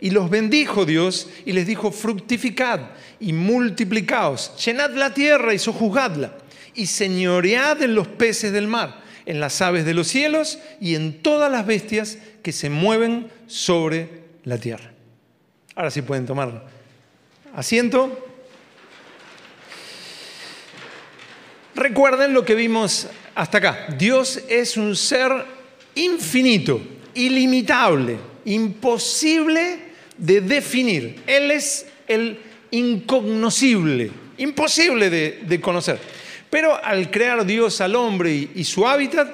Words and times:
Y 0.00 0.10
los 0.10 0.30
bendijo 0.30 0.86
Dios 0.86 1.28
y 1.44 1.52
les 1.52 1.66
dijo, 1.66 1.92
fructificad 1.92 2.80
y 3.18 3.32
multiplicaos, 3.32 4.52
llenad 4.64 4.90
la 4.92 5.12
tierra 5.12 5.52
y 5.52 5.58
sojuzgadla, 5.58 6.32
y 6.74 6.86
señoread 6.86 7.82
en 7.82 7.94
los 7.94 8.08
peces 8.08 8.52
del 8.52 8.66
mar, 8.66 9.02
en 9.26 9.40
las 9.40 9.60
aves 9.60 9.84
de 9.84 9.92
los 9.92 10.08
cielos 10.08 10.58
y 10.80 10.94
en 10.94 11.22
todas 11.22 11.52
las 11.52 11.66
bestias 11.66 12.18
que 12.42 12.52
se 12.52 12.70
mueven 12.70 13.30
sobre 13.46 14.22
la 14.44 14.56
tierra. 14.56 14.90
Ahora 15.74 15.90
sí 15.90 16.00
pueden 16.02 16.26
tomar 16.26 16.66
asiento. 17.54 18.26
Recuerden 21.74 22.32
lo 22.32 22.44
que 22.44 22.54
vimos 22.54 23.06
hasta 23.34 23.58
acá. 23.58 23.86
Dios 23.98 24.40
es 24.48 24.76
un 24.76 24.96
ser 24.96 25.30
infinito, 25.94 26.80
ilimitable, 27.14 28.18
imposible 28.44 29.89
de 30.20 30.40
definir. 30.40 31.22
Él 31.26 31.50
es 31.50 31.86
el 32.06 32.38
incognoscible, 32.70 34.12
imposible 34.38 35.10
de, 35.10 35.60
conocer. 35.60 35.98
Pero 36.48 36.82
al 36.82 37.10
crear 37.10 37.44
Dios 37.44 37.80
al 37.80 37.96
hombre 37.96 38.32
y, 38.32 38.50
y 38.54 38.64
su 38.64 38.86
hábitat, 38.86 39.28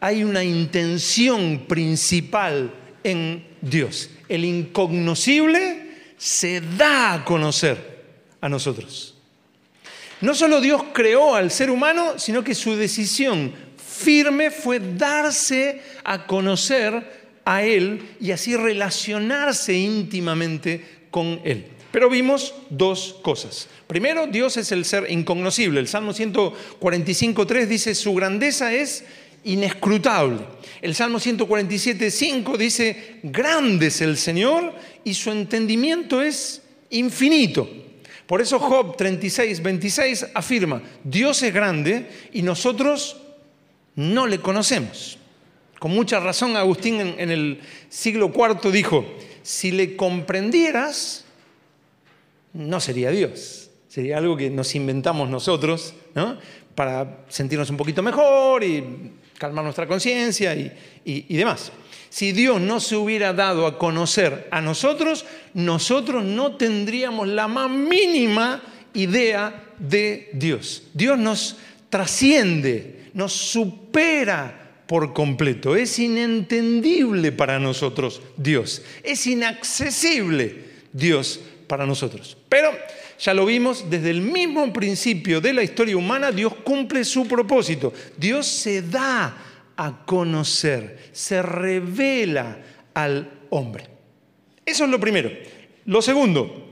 hay 0.00 0.24
una 0.24 0.42
intención 0.42 1.64
principal 1.68 2.72
en 3.04 3.46
Dios. 3.60 4.10
El 4.28 4.44
incognoscible 4.44 5.92
se 6.18 6.60
da 6.60 7.14
a 7.14 7.24
conocer 7.24 8.02
a 8.40 8.48
nosotros. 8.48 9.14
No 10.20 10.34
solo 10.34 10.60
Dios 10.60 10.82
creó 10.92 11.34
al 11.34 11.50
ser 11.50 11.70
humano, 11.70 12.18
sino 12.18 12.44
que 12.44 12.54
su 12.54 12.76
decisión 12.76 13.52
firme 13.76 14.50
fue 14.50 14.80
darse 14.80 15.82
a 16.04 16.26
conocer 16.26 17.21
a 17.44 17.62
Él 17.62 18.16
y 18.20 18.30
así 18.30 18.56
relacionarse 18.56 19.74
íntimamente 19.74 20.84
con 21.10 21.40
Él. 21.44 21.66
Pero 21.92 22.08
vimos 22.08 22.54
dos 22.70 23.16
cosas. 23.22 23.68
Primero, 23.86 24.26
Dios 24.26 24.56
es 24.56 24.72
el 24.72 24.84
ser 24.86 25.10
incognoscible. 25.10 25.78
El 25.78 25.88
Salmo 25.88 26.12
145.3 26.12 27.66
dice, 27.66 27.94
su 27.94 28.14
grandeza 28.14 28.72
es 28.72 29.04
inescrutable. 29.44 30.40
El 30.80 30.94
Salmo 30.94 31.18
147.5 31.18 32.56
dice, 32.56 33.18
grande 33.22 33.88
es 33.88 34.00
el 34.00 34.16
Señor 34.16 34.74
y 35.04 35.12
su 35.12 35.30
entendimiento 35.30 36.22
es 36.22 36.62
infinito. 36.90 37.68
Por 38.26 38.40
eso 38.40 38.58
Job 38.58 38.96
36.26 38.96 40.30
afirma, 40.34 40.80
Dios 41.04 41.42
es 41.42 41.52
grande 41.52 42.08
y 42.32 42.40
nosotros 42.40 43.18
no 43.94 44.26
le 44.26 44.38
conocemos. 44.38 45.18
Con 45.82 45.90
mucha 45.90 46.20
razón 46.20 46.56
Agustín 46.56 47.00
en, 47.18 47.30
el 47.32 47.60
siglo 47.88 48.30
IV 48.32 48.70
dijo, 48.70 49.04
si 49.42 49.72
le 49.72 49.96
comprendieras, 49.96 51.24
no 52.52 52.78
sería 52.78 53.10
Dios, 53.10 53.68
sería 53.88 54.18
algo 54.18 54.36
que 54.36 54.48
nos 54.48 54.76
inventamos 54.76 55.28
nosotros 55.28 55.92
para 56.76 57.24
sentirnos 57.26 57.68
un 57.68 57.76
poquito 57.76 58.00
mejor 58.00 58.62
y 58.62 59.10
calmar 59.36 59.64
nuestra 59.64 59.88
conciencia 59.88 60.54
y, 60.54 60.72
y 61.04 61.36
demás. 61.36 61.72
Si 62.10 62.30
Dios 62.30 62.60
no 62.60 62.78
se 62.78 62.94
hubiera 62.94 63.32
dado 63.32 63.66
a 63.66 63.76
conocer 63.76 64.46
a 64.52 64.60
nosotros, 64.60 65.26
nosotros 65.52 66.22
no 66.22 66.54
tendríamos 66.54 67.26
la 67.26 67.48
más 67.48 67.68
mínima 67.68 68.62
idea 68.94 69.64
de 69.80 70.30
Dios. 70.32 70.84
Dios 70.94 71.18
nos 71.18 71.56
trasciende, 71.90 73.10
nos 73.14 73.32
supera 73.32 74.61
por 74.92 75.14
completo. 75.14 75.74
Es 75.74 75.98
inentendible 75.98 77.32
para 77.32 77.58
nosotros 77.58 78.20
Dios. 78.36 78.82
Es 79.02 79.26
inaccesible 79.26 80.64
Dios 80.92 81.40
para 81.66 81.86
nosotros. 81.86 82.36
Pero 82.46 82.72
ya 83.18 83.32
lo 83.32 83.46
vimos, 83.46 83.88
desde 83.88 84.10
el 84.10 84.20
mismo 84.20 84.70
principio 84.70 85.40
de 85.40 85.54
la 85.54 85.62
historia 85.62 85.96
humana, 85.96 86.30
Dios 86.30 86.52
cumple 86.62 87.06
su 87.06 87.26
propósito. 87.26 87.94
Dios 88.18 88.46
se 88.46 88.82
da 88.82 89.34
a 89.78 90.04
conocer, 90.04 91.08
se 91.10 91.40
revela 91.40 92.58
al 92.92 93.46
hombre. 93.48 93.88
Eso 94.66 94.84
es 94.84 94.90
lo 94.90 95.00
primero. 95.00 95.30
Lo 95.86 96.02
segundo, 96.02 96.70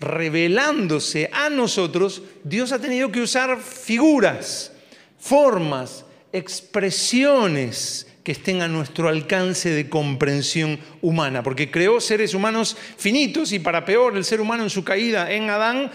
revelándose 0.00 1.28
a 1.30 1.50
nosotros, 1.50 2.22
Dios 2.44 2.72
ha 2.72 2.78
tenido 2.78 3.12
que 3.12 3.20
usar 3.20 3.60
figuras, 3.60 4.72
formas, 5.18 6.06
expresiones 6.32 8.06
que 8.22 8.32
estén 8.32 8.60
a 8.60 8.68
nuestro 8.68 9.08
alcance 9.08 9.70
de 9.70 9.88
comprensión 9.88 10.78
humana, 11.00 11.42
porque 11.42 11.70
creó 11.70 12.00
seres 12.00 12.34
humanos 12.34 12.76
finitos 12.96 13.52
y 13.52 13.58
para 13.58 13.84
peor, 13.84 14.16
el 14.16 14.24
ser 14.24 14.40
humano 14.40 14.64
en 14.64 14.70
su 14.70 14.84
caída 14.84 15.32
en 15.32 15.48
Adán 15.48 15.90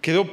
quedó 0.00 0.28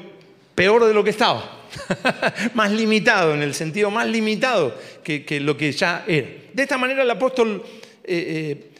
peor 0.55 0.85
de 0.85 0.93
lo 0.93 1.03
que 1.03 1.09
estaba, 1.09 1.67
más 2.53 2.71
limitado, 2.71 3.33
en 3.33 3.41
el 3.41 3.53
sentido 3.53 3.91
más 3.91 4.07
limitado 4.07 4.77
que, 5.03 5.39
lo 5.41 5.57
que 5.57 5.73
ya 5.73 6.05
era. 6.07 6.29
De 6.53 6.63
esta 6.63 6.77
manera 6.77 7.03
el 7.03 7.11
apóstol 7.11 7.63
eh, 8.03 8.05
eh, 8.05 8.70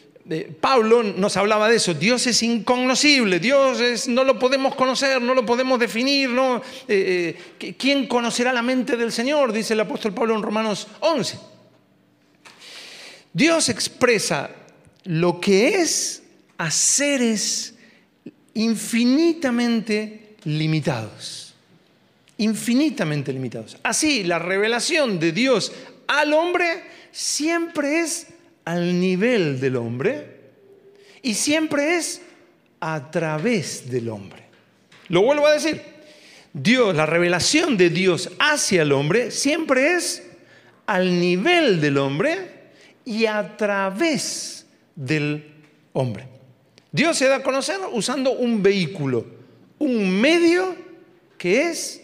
Pablo 0.60 1.02
nos 1.02 1.36
hablaba 1.36 1.68
de 1.68 1.76
eso, 1.76 1.94
Dios 1.94 2.26
es 2.28 2.42
incognoscible, 2.42 3.40
Dios 3.40 3.80
es, 3.80 4.06
no 4.06 4.22
lo 4.22 4.38
podemos 4.38 4.74
conocer, 4.76 5.20
no 5.20 5.34
lo 5.34 5.44
podemos 5.44 5.80
definir, 5.80 6.30
no, 6.30 6.62
eh, 6.86 7.36
eh, 7.58 7.74
¿quién 7.76 8.06
conocerá 8.06 8.52
la 8.52 8.62
mente 8.62 8.96
del 8.96 9.10
Señor? 9.10 9.52
Dice 9.52 9.74
el 9.74 9.80
apóstol 9.80 10.14
Pablo 10.14 10.36
en 10.36 10.42
Romanos 10.42 10.86
11. 11.00 11.38
Dios 13.32 13.68
expresa 13.68 14.50
lo 15.04 15.40
que 15.40 15.80
es 15.80 16.22
a 16.58 16.70
seres 16.70 17.74
infinitamente 18.54 20.36
limitados, 20.44 21.54
infinitamente 22.38 23.32
limitados. 23.32 23.76
Así, 23.82 24.22
la 24.22 24.38
revelación 24.38 25.18
de 25.18 25.32
Dios 25.32 25.72
al 26.06 26.32
hombre 26.32 26.84
siempre 27.10 28.00
es 28.00 28.28
al 28.64 29.00
nivel 29.00 29.60
del 29.60 29.76
hombre 29.76 30.40
y 31.22 31.34
siempre 31.34 31.96
es 31.96 32.22
a 32.80 33.10
través 33.10 33.90
del 33.90 34.08
hombre. 34.08 34.42
Lo 35.08 35.22
vuelvo 35.22 35.46
a 35.46 35.52
decir, 35.52 35.80
Dios, 36.52 36.94
la 36.94 37.06
revelación 37.06 37.76
de 37.76 37.90
Dios 37.90 38.30
hacia 38.38 38.82
el 38.82 38.92
hombre 38.92 39.30
siempre 39.30 39.94
es 39.94 40.22
al 40.86 41.18
nivel 41.20 41.80
del 41.80 41.98
hombre 41.98 42.72
y 43.04 43.26
a 43.26 43.56
través 43.56 44.66
del 44.94 45.44
hombre. 45.92 46.28
Dios 46.90 47.16
se 47.16 47.28
da 47.28 47.36
a 47.36 47.42
conocer 47.42 47.78
usando 47.92 48.32
un 48.32 48.62
vehículo, 48.62 49.24
un 49.78 50.10
medio 50.20 50.76
que 51.38 51.70
es 51.70 52.02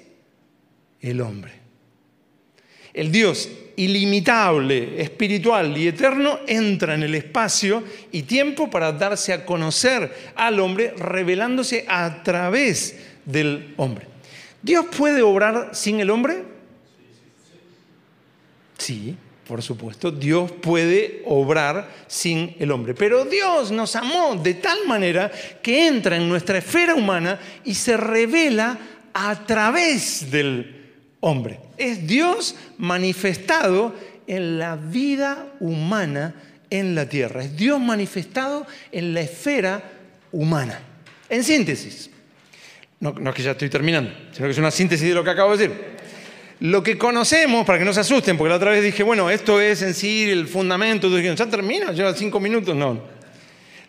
el 1.00 1.20
hombre. 1.20 1.52
El 2.94 3.12
Dios 3.12 3.48
ilimitable, 3.78 5.00
espiritual 5.00 5.76
y 5.78 5.86
eterno 5.86 6.40
entra 6.48 6.94
en 6.94 7.04
el 7.04 7.14
espacio 7.14 7.84
y 8.10 8.22
tiempo 8.22 8.68
para 8.68 8.90
darse 8.90 9.32
a 9.32 9.46
conocer 9.46 10.32
al 10.34 10.58
hombre, 10.58 10.92
revelándose 10.96 11.84
a 11.88 12.24
través 12.24 12.98
del 13.24 13.74
hombre. 13.76 14.06
¿Dios 14.60 14.86
puede 14.96 15.22
obrar 15.22 15.70
sin 15.74 16.00
el 16.00 16.10
hombre? 16.10 16.42
Sí, 18.78 19.14
por 19.46 19.62
supuesto, 19.62 20.10
Dios 20.10 20.50
puede 20.50 21.22
obrar 21.24 21.88
sin 22.08 22.56
el 22.58 22.72
hombre. 22.72 22.94
Pero 22.94 23.24
Dios 23.26 23.70
nos 23.70 23.94
amó 23.94 24.34
de 24.34 24.54
tal 24.54 24.86
manera 24.88 25.30
que 25.62 25.86
entra 25.86 26.16
en 26.16 26.28
nuestra 26.28 26.58
esfera 26.58 26.96
humana 26.96 27.38
y 27.64 27.74
se 27.74 27.96
revela 27.96 28.76
a 29.14 29.46
través 29.46 30.28
del 30.32 30.58
hombre. 30.58 30.77
Es 31.76 32.06
Dios 32.06 32.54
manifestado 32.76 33.94
en 34.26 34.58
la 34.58 34.76
vida 34.76 35.52
humana 35.60 36.34
en 36.70 36.94
la 36.94 37.08
tierra. 37.08 37.42
Es 37.42 37.56
Dios 37.56 37.80
manifestado 37.80 38.66
en 38.92 39.14
la 39.14 39.22
esfera 39.22 39.82
humana. 40.32 40.80
En 41.28 41.44
síntesis, 41.44 42.10
no, 43.00 43.14
es 43.28 43.34
que 43.34 43.42
ya 43.42 43.52
estoy 43.52 43.68
terminando, 43.68 44.10
sino 44.32 44.46
que 44.46 44.52
es 44.52 44.58
una 44.58 44.70
síntesis 44.70 45.08
de 45.08 45.14
lo 45.14 45.24
que 45.24 45.30
acabo 45.30 45.56
de 45.56 45.68
decir. 45.68 45.98
Lo 46.60 46.82
que 46.82 46.98
conocemos, 46.98 47.64
para 47.64 47.78
que 47.78 47.84
no 47.84 47.92
se 47.92 48.00
asusten, 48.00 48.36
porque 48.36 48.50
la 48.50 48.56
otra 48.56 48.72
vez 48.72 48.82
dije, 48.82 49.04
bueno, 49.04 49.30
esto 49.30 49.60
es 49.60 49.82
en 49.82 49.94
sí 49.94 50.28
el 50.28 50.48
fundamento, 50.48 51.08
ya 51.20 51.46
termina, 51.46 51.92
lleva 51.92 52.12
cinco 52.14 52.40
minutos, 52.40 52.74
no. 52.74 53.17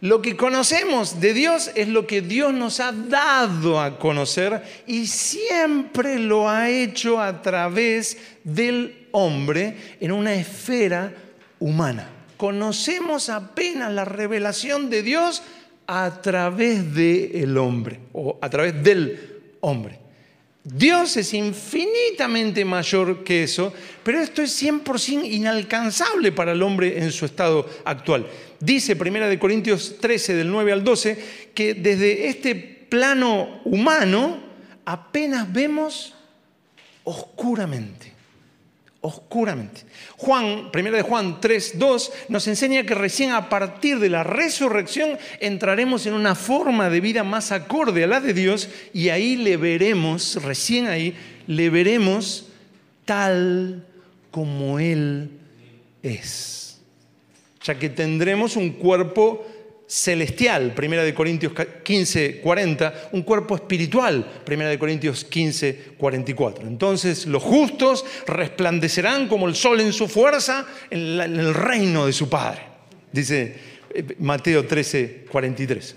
Lo 0.01 0.21
que 0.21 0.37
conocemos 0.37 1.19
de 1.19 1.33
Dios 1.33 1.71
es 1.75 1.89
lo 1.89 2.07
que 2.07 2.21
Dios 2.21 2.53
nos 2.53 2.79
ha 2.79 2.93
dado 2.93 3.81
a 3.81 3.99
conocer 3.99 4.63
y 4.87 5.07
siempre 5.07 6.19
lo 6.19 6.49
ha 6.49 6.69
hecho 6.69 7.21
a 7.21 7.41
través 7.41 8.17
del 8.45 9.07
hombre 9.11 9.75
en 9.99 10.13
una 10.13 10.35
esfera 10.35 11.13
humana. 11.59 12.09
Conocemos 12.37 13.27
apenas 13.27 13.91
la 13.91 14.05
revelación 14.05 14.89
de 14.89 15.03
Dios 15.03 15.43
a 15.85 16.21
través 16.21 16.93
del 16.95 17.57
hombre 17.57 17.99
o 18.13 18.39
a 18.41 18.49
través 18.49 18.81
del 18.81 19.41
hombre. 19.59 19.99
Dios 20.63 21.17
es 21.17 21.33
infinitamente 21.33 22.63
mayor 22.63 23.23
que 23.23 23.43
eso, 23.43 23.73
pero 24.03 24.19
esto 24.19 24.41
es 24.41 24.61
100% 24.61 25.29
inalcanzable 25.29 26.31
para 26.31 26.51
el 26.51 26.61
hombre 26.61 26.99
en 26.99 27.11
su 27.11 27.25
estado 27.25 27.67
actual. 27.85 28.27
Dice 28.59 28.97
1 28.99 29.39
Corintios 29.39 29.97
13 29.99 30.35
del 30.35 30.51
9 30.51 30.71
al 30.71 30.83
12 30.83 31.49
que 31.53 31.73
desde 31.73 32.27
este 32.27 32.55
plano 32.55 33.61
humano 33.63 34.39
apenas 34.85 35.51
vemos 35.51 36.13
oscuramente 37.03 38.19
oscuramente. 39.01 39.81
Juan, 40.17 40.71
primera 40.71 40.97
de 40.97 41.03
Juan 41.03 41.39
3, 41.39 41.79
2, 41.79 42.11
nos 42.29 42.47
enseña 42.47 42.83
que 42.83 42.95
recién 42.95 43.31
a 43.31 43.49
partir 43.49 43.99
de 43.99 44.09
la 44.09 44.23
resurrección 44.23 45.17
entraremos 45.39 46.05
en 46.05 46.13
una 46.13 46.35
forma 46.35 46.89
de 46.89 46.99
vida 46.99 47.23
más 47.23 47.51
acorde 47.51 48.03
a 48.03 48.07
la 48.07 48.19
de 48.19 48.33
Dios 48.33 48.69
y 48.93 49.09
ahí 49.09 49.37
le 49.37 49.57
veremos, 49.57 50.43
recién 50.43 50.87
ahí, 50.87 51.15
le 51.47 51.69
veremos 51.69 52.47
tal 53.05 53.85
como 54.31 54.79
Él 54.79 55.31
es. 56.03 56.58
Que 57.77 57.89
tendremos 57.89 58.55
un 58.55 58.71
cuerpo 58.71 59.45
celestial, 59.89 60.75
Primera 60.75 61.03
de 61.03 61.15
Corintios 61.15 61.51
15, 61.83 62.41
40, 62.41 63.09
un 63.13 63.23
cuerpo 63.23 63.55
espiritual, 63.55 64.23
Primera 64.45 64.69
de 64.69 64.77
Corintios 64.77 65.25
15, 65.25 65.93
44. 65.97 66.67
Entonces 66.67 67.25
los 67.25 67.41
justos 67.41 68.05
resplandecerán 68.27 69.27
como 69.27 69.47
el 69.47 69.55
sol 69.55 69.81
en 69.81 69.91
su 69.91 70.07
fuerza 70.07 70.67
en, 70.91 71.19
el 71.19 71.53
reino 71.55 72.05
de 72.05 72.13
su 72.13 72.29
Padre, 72.29 72.61
dice 73.11 73.55
eh, 73.91 74.03
Mateo 74.19 74.67
13, 74.67 75.25
43. 75.31 75.95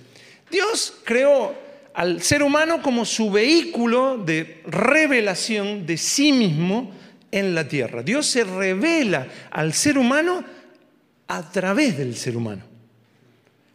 Dios 0.50 0.94
creó 1.04 1.54
al 1.92 2.22
ser 2.22 2.42
humano 2.42 2.80
como 2.80 3.04
su 3.04 3.30
vehículo 3.30 4.16
de 4.16 4.62
revelación 4.64 5.84
de 5.84 5.98
sí 5.98 6.32
mismo 6.32 6.92
en 7.30 7.54
la 7.54 7.68
tierra. 7.68 8.02
Dios 8.02 8.26
se 8.26 8.44
revela 8.44 9.28
al 9.50 9.74
ser 9.74 9.98
humano 9.98 10.44
a 11.32 11.50
través 11.50 11.96
del 11.96 12.14
ser 12.14 12.36
humano. 12.36 12.62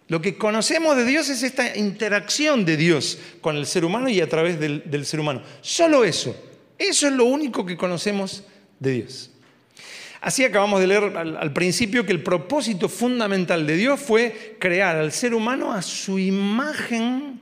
Lo 0.10 0.22
que 0.22 0.38
conocemos 0.38 0.96
de 0.96 1.06
Dios 1.06 1.28
es 1.30 1.42
esta 1.42 1.76
interacción 1.76 2.66
de 2.66 2.78
Dios 2.78 3.18
con 3.42 3.58
el 3.58 3.66
ser 3.66 3.84
humano 3.84 4.10
y 4.10 4.22
a 4.22 4.30
través 4.30 4.60
del, 4.60 5.06
ser 5.08 5.20
humano. 5.20 5.42
Solo 5.62 6.06
eso. 6.06 6.36
Eso 6.78 7.08
es 7.08 7.14
lo 7.14 7.26
único 7.26 7.66
que 7.66 7.76
conocemos 7.76 8.44
de 8.80 8.92
Dios. 8.92 9.32
Así 10.22 10.46
acabamos 10.46 10.80
de 10.80 10.88
leer 10.88 11.18
al, 11.18 11.36
al, 11.36 11.52
principio 11.52 12.06
que 12.06 12.12
el 12.12 12.22
propósito 12.22 12.90
fundamental 12.90 13.66
de 13.66 13.76
Dios 13.76 14.00
fue 14.00 14.56
crear 14.60 14.96
al 14.96 15.12
ser 15.12 15.34
humano 15.34 15.74
a 15.74 15.82
su 15.82 16.20
imagen 16.20 17.42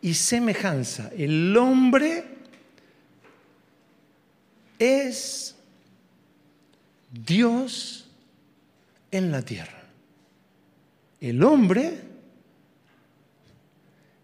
y 0.00 0.14
semejanza. 0.14 1.10
El 1.16 1.56
hombre 1.56 2.24
es 4.78 5.56
Dios 7.10 7.97
en 9.10 9.32
la 9.32 9.42
tierra. 9.42 9.82
El 11.20 11.42
hombre 11.42 11.98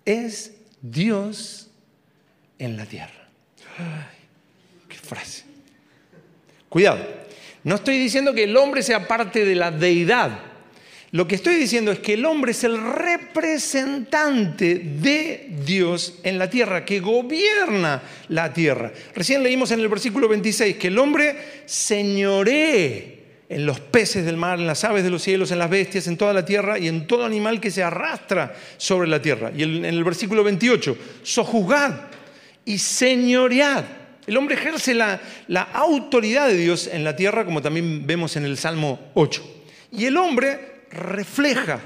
es 0.05 0.53
Dios 0.81 1.71
en 2.59 2.77
la 2.77 2.87
tierra. 2.87 3.29
Qué 4.89 4.97
frase. 4.97 5.45
Cuidado, 6.69 7.05
no 7.65 7.77
estoy 7.77 7.99
diciendo 7.99 8.35
que 8.35 8.45
el 8.45 8.57
hombre 8.57 8.83
sea 8.83 9.09
parte 9.09 9.45
de 9.45 9.55
la 9.55 9.71
deidad. 9.71 10.41
Lo 11.13 11.29
que 11.29 11.37
estoy 11.37 11.55
diciendo 11.55 11.93
es 11.93 12.01
que 12.01 12.15
el 12.15 12.25
hombre 12.25 12.51
es 12.51 12.65
el 12.65 12.77
representante 12.77 14.81
de 14.81 15.47
Dios 15.65 16.19
en 16.25 16.41
la 16.41 16.51
tierra, 16.51 16.85
que 16.85 16.99
gobierna 16.99 18.03
la 18.29 18.53
tierra. 18.53 18.93
Recién 19.15 19.45
leímos 19.45 19.71
en 19.71 19.79
el 19.79 19.89
versículo 19.89 20.29
26 20.29 20.77
que 20.77 20.89
el 20.89 20.99
hombre 20.99 21.37
señoree 21.67 23.14
en 23.49 23.67
los 23.67 23.81
peces 23.81 24.25
del 24.25 24.37
mar, 24.37 24.59
en 24.59 24.67
las 24.67 24.85
aves 24.85 25.05
de 25.05 25.11
los 25.11 25.23
cielos, 25.23 25.51
en 25.51 25.59
las 25.59 25.71
bestias, 25.71 26.07
en 26.07 26.17
toda 26.17 26.33
la 26.33 26.45
tierra 26.45 26.79
y 26.79 26.89
en 26.89 27.07
todo 27.07 27.25
animal 27.25 27.61
que 27.61 27.71
se 27.71 27.83
arrastra 27.83 28.55
sobre 28.77 29.09
la 29.09 29.21
tierra. 29.21 29.53
Y 29.55 29.63
en 29.63 29.85
el 29.85 30.03
versículo 30.05 30.43
28, 30.45 30.97
sojuzgad 31.23 31.95
y 32.65 32.79
señoread. 32.79 33.85
El 34.27 34.37
hombre 34.39 34.55
ejerce 34.55 34.95
la, 34.95 35.21
la 35.49 35.63
autoridad 35.63 36.49
de 36.49 36.57
Dios 36.57 36.89
en 36.91 37.05
la 37.05 37.15
tierra, 37.15 37.45
como 37.45 37.61
también 37.61 38.07
vemos 38.07 38.37
en 38.37 38.45
el 38.45 38.57
Salmo 38.57 39.11
8. 39.15 39.43
Y 39.93 40.07
el 40.07 40.17
hombre 40.17 40.87
refleja, 40.91 41.81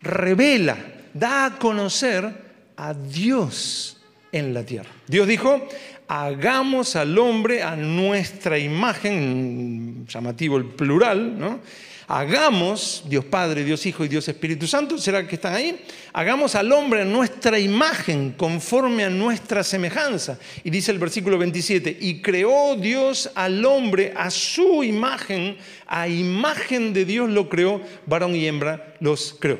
revela, 0.00 0.76
da 1.12 1.46
a 1.46 1.58
conocer 1.58 2.30
a 2.76 2.94
Dios 2.94 4.00
en 4.30 4.54
la 4.54 4.64
tierra. 4.64 4.90
Dios 5.06 5.26
dijo, 5.26 5.68
hagamos 6.08 6.96
al 6.96 7.18
hombre 7.18 7.62
a 7.62 7.76
nuestra 7.76 8.58
imagen, 8.58 10.06
llamativo 10.06 10.56
el 10.56 10.66
plural, 10.66 11.38
¿no? 11.38 11.60
Hagamos, 12.08 13.04
Dios 13.08 13.24
Padre, 13.24 13.64
Dios 13.64 13.86
Hijo 13.86 14.04
y 14.04 14.08
Dios 14.08 14.28
Espíritu 14.28 14.66
Santo, 14.66 14.98
¿será 14.98 15.26
que 15.26 15.36
están 15.36 15.54
ahí? 15.54 15.80
Hagamos 16.12 16.54
al 16.54 16.70
hombre 16.72 17.02
a 17.02 17.04
nuestra 17.04 17.58
imagen, 17.58 18.32
conforme 18.32 19.04
a 19.04 19.08
nuestra 19.08 19.64
semejanza. 19.64 20.38
Y 20.62 20.68
dice 20.68 20.90
el 20.90 20.98
versículo 20.98 21.38
27, 21.38 21.96
y 21.98 22.20
creó 22.20 22.76
Dios 22.76 23.30
al 23.34 23.64
hombre 23.64 24.12
a 24.14 24.30
su 24.30 24.84
imagen, 24.84 25.56
a 25.86 26.06
imagen 26.08 26.92
de 26.92 27.06
Dios 27.06 27.30
lo 27.30 27.48
creó, 27.48 27.80
varón 28.04 28.36
y 28.36 28.46
hembra 28.46 28.94
los 29.00 29.34
creó. 29.38 29.58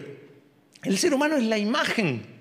El 0.83 0.99
ser 0.99 1.15
humano 1.15 1.37
es 1.37 1.45
la 1.45 1.57
imagen 1.57 2.32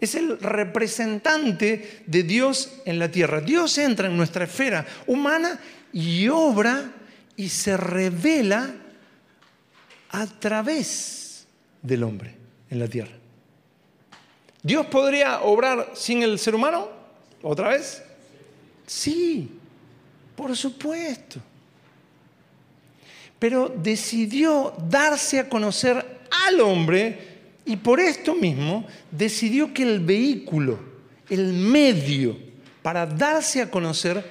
es 0.00 0.14
el 0.14 0.38
representante 0.38 2.02
de 2.06 2.22
Dios 2.22 2.80
en 2.84 2.98
la 2.98 3.10
tierra. 3.10 3.40
Dios 3.40 3.78
entra 3.78 4.08
en 4.08 4.16
nuestra 4.16 4.44
esfera 4.44 4.86
humana 5.06 5.58
y 5.92 6.28
obra 6.28 6.92
y 7.36 7.48
se 7.48 7.76
revela 7.76 8.74
a 10.10 10.26
través 10.26 11.46
del 11.82 12.02
hombre 12.02 12.34
en 12.70 12.78
la 12.78 12.88
tierra. 12.88 13.12
¿Dios 14.62 14.86
podría 14.86 15.42
obrar 15.42 15.92
sin 15.94 16.22
el 16.22 16.38
ser 16.38 16.54
humano? 16.54 16.88
¿Otra 17.42 17.68
vez? 17.68 18.02
Sí, 18.86 19.50
por 20.34 20.56
supuesto. 20.56 21.40
Pero 23.38 23.68
decidió 23.68 24.74
darse 24.88 25.38
a 25.38 25.48
conocer 25.48 26.04
al 26.46 26.60
hombre 26.60 27.25
y 27.66 27.76
por 27.76 28.00
esto 28.00 28.34
mismo 28.34 28.86
decidió 29.10 29.74
que 29.74 29.82
el 29.82 30.00
vehículo, 30.00 30.78
el 31.28 31.52
medio 31.52 32.38
para 32.80 33.04
darse 33.04 33.60
a 33.60 33.70
conocer 33.70 34.24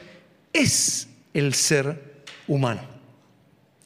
es 0.53 1.09
el 1.33 1.53
ser 1.53 2.23
humano. 2.47 2.95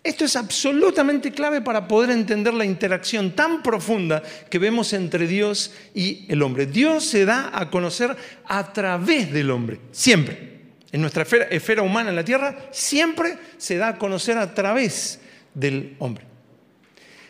Esto 0.03 0.23
es 0.23 0.35
absolutamente 0.35 1.31
clave 1.31 1.61
para 1.61 1.87
poder 1.87 2.11
entender 2.11 2.53
la 2.53 2.63
interacción 2.63 3.35
tan 3.35 3.61
profunda 3.61 4.23
que 4.49 4.59
vemos 4.59 4.93
entre 4.93 5.27
Dios 5.27 5.73
y 5.93 6.25
el 6.29 6.41
hombre. 6.41 6.67
Dios 6.67 7.03
se 7.03 7.25
da 7.25 7.51
a 7.53 7.69
conocer 7.69 8.15
a 8.45 8.71
través 8.71 9.33
del 9.33 9.51
hombre, 9.51 9.79
siempre. 9.91 10.59
En 10.91 11.01
nuestra 11.01 11.23
esfera, 11.23 11.81
humana 11.81 12.11
en 12.11 12.15
la 12.15 12.23
tierra, 12.23 12.69
siempre 12.71 13.37
se 13.57 13.77
da 13.77 13.89
a 13.89 13.97
conocer 13.97 14.37
a 14.37 14.53
través 14.53 15.19
del 15.53 15.95
hombre. 15.99 16.28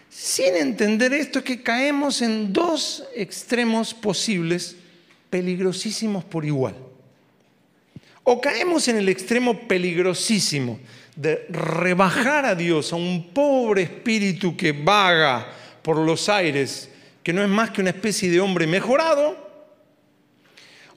Sin 0.10 0.56
entender 0.56 1.14
esto 1.14 1.40
es 1.40 1.46
que 1.46 1.62
caemos 1.62 2.22
en 2.22 2.52
dos 2.52 3.04
extremos 3.16 3.94
posibles, 3.94 4.76
peligrosísimos 5.30 6.24
por 6.24 6.46
igual. 6.46 6.76
O 8.24 8.42
caemos 8.42 8.88
en 8.88 8.98
el 8.98 9.08
extremo 9.08 9.68
peligrosísimo 9.68 10.80
de 11.16 11.46
rebajar 11.50 12.46
a 12.46 12.56
Dios 12.56 12.92
a 12.92 12.96
un 12.96 13.30
pobre 13.34 13.84
espíritu 13.84 14.58
que 14.58 14.72
vaga 14.72 15.48
por 15.84 15.98
los 15.98 16.28
aires, 16.28 16.90
que 17.24 17.34
no 17.34 17.44
es 17.44 17.50
más 17.50 17.70
que 17.72 17.82
una 17.82 17.92
especie 17.92 18.32
de 18.32 18.40
hombre 18.40 18.66
mejorado, 18.66 19.50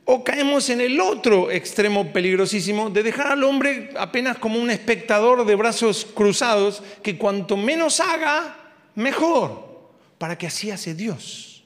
o 0.04 0.24
caemos 0.24 0.68
en 0.70 0.80
el 0.80 1.00
otro 1.00 1.50
extremo 1.50 2.12
peligrosísimo 2.12 2.90
de 2.90 3.02
dejar 3.02 3.28
al 3.28 3.44
hombre 3.44 3.90
apenas 3.96 4.38
como 4.38 4.60
un 4.60 4.70
espectador 4.70 5.44
de 5.44 5.54
brazos 5.54 6.04
cruzados, 6.04 6.82
que 7.02 7.16
cuanto 7.16 7.56
menos 7.56 8.00
haga, 8.00 8.61
mejor, 8.94 9.90
para 10.18 10.36
que 10.36 10.46
así 10.46 10.70
hace 10.70 10.94
Dios. 10.94 11.64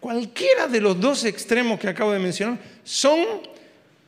Cualquiera 0.00 0.68
de 0.68 0.80
los 0.80 1.00
dos 1.00 1.24
extremos 1.24 1.78
que 1.80 1.88
acabo 1.88 2.12
de 2.12 2.18
mencionar 2.18 2.58
son 2.84 3.20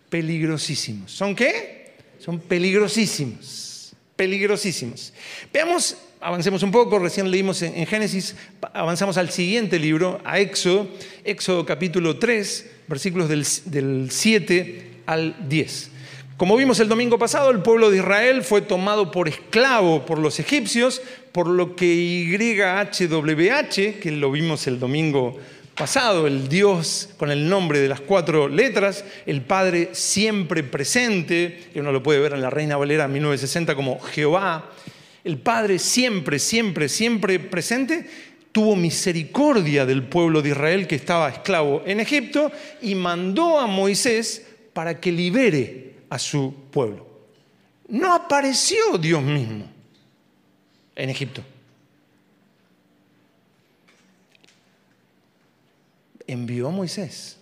peligrosísimos. 0.08 1.10
¿Son 1.10 1.34
qué? 1.34 1.94
Son 2.18 2.38
peligrosísimos, 2.38 3.92
peligrosísimos. 4.16 5.12
Veamos 5.52 5.96
avancemos 6.20 6.62
un 6.62 6.70
poco, 6.70 6.98
recién 6.98 7.30
leímos 7.30 7.62
en, 7.62 7.86
Génesis, 7.86 8.36
avanzamos 8.74 9.16
al 9.16 9.30
siguiente 9.30 9.78
libro, 9.78 10.20
a 10.24 10.38
Éxodo, 10.38 10.88
Éxodo 11.24 11.64
capítulo 11.64 12.18
3, 12.18 12.70
versículos 12.86 13.28
del, 13.28 13.46
del 13.66 14.10
7 14.10 15.02
al 15.06 15.48
10. 15.48 15.90
Como 16.40 16.56
vimos 16.56 16.80
el 16.80 16.88
domingo 16.88 17.18
pasado, 17.18 17.50
el 17.50 17.60
pueblo 17.60 17.90
de 17.90 17.98
Israel 17.98 18.42
fue 18.42 18.62
tomado 18.62 19.10
por 19.10 19.28
esclavo 19.28 20.06
por 20.06 20.18
los 20.18 20.40
egipcios, 20.40 21.02
por 21.32 21.46
lo 21.46 21.76
que 21.76 22.24
YHWH, 22.24 24.00
que 24.00 24.10
lo 24.10 24.32
vimos 24.32 24.66
el 24.66 24.80
domingo 24.80 25.36
pasado, 25.74 26.26
el 26.26 26.48
Dios 26.48 27.10
con 27.18 27.30
el 27.30 27.46
nombre 27.46 27.78
de 27.78 27.88
las 27.88 28.00
cuatro 28.00 28.48
letras, 28.48 29.04
el 29.26 29.42
Padre 29.42 29.90
siempre 29.92 30.62
presente, 30.62 31.68
que 31.74 31.80
uno 31.80 31.92
lo 31.92 32.02
puede 32.02 32.20
ver 32.20 32.32
en 32.32 32.40
la 32.40 32.48
Reina 32.48 32.78
Valera 32.78 33.06
1960 33.06 33.74
como 33.74 34.00
Jehová, 34.00 34.70
el 35.24 35.36
Padre 35.36 35.78
siempre, 35.78 36.38
siempre, 36.38 36.88
siempre 36.88 37.38
presente, 37.38 38.08
tuvo 38.50 38.76
misericordia 38.76 39.84
del 39.84 40.04
pueblo 40.04 40.40
de 40.40 40.48
Israel 40.48 40.86
que 40.86 40.96
estaba 40.96 41.28
esclavo 41.28 41.82
en 41.84 42.00
Egipto 42.00 42.50
y 42.80 42.94
mandó 42.94 43.60
a 43.60 43.66
Moisés 43.66 44.46
para 44.72 45.00
que 45.00 45.12
libere 45.12 45.89
a 46.10 46.18
su 46.18 46.52
pueblo. 46.70 47.06
No 47.88 48.12
apareció 48.12 48.98
Dios 48.98 49.22
mismo 49.22 49.64
en 50.94 51.08
Egipto. 51.08 51.42
Envió 56.26 56.68
a 56.68 56.70
Moisés. 56.70 57.38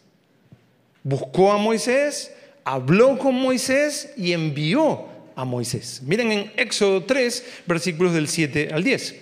Buscó 1.03 1.53
a 1.53 1.59
Moisés, 1.59 2.33
habló 2.65 3.19
con 3.19 3.35
Moisés 3.35 4.13
y 4.17 4.33
envió 4.33 5.07
a 5.35 5.45
Moisés. 5.45 6.03
Miren 6.05 6.33
en 6.33 6.53
Éxodo 6.57 7.05
3, 7.05 7.63
versículos 7.67 8.13
del 8.13 8.29
7 8.29 8.71
al 8.73 8.85
10. 8.85 9.17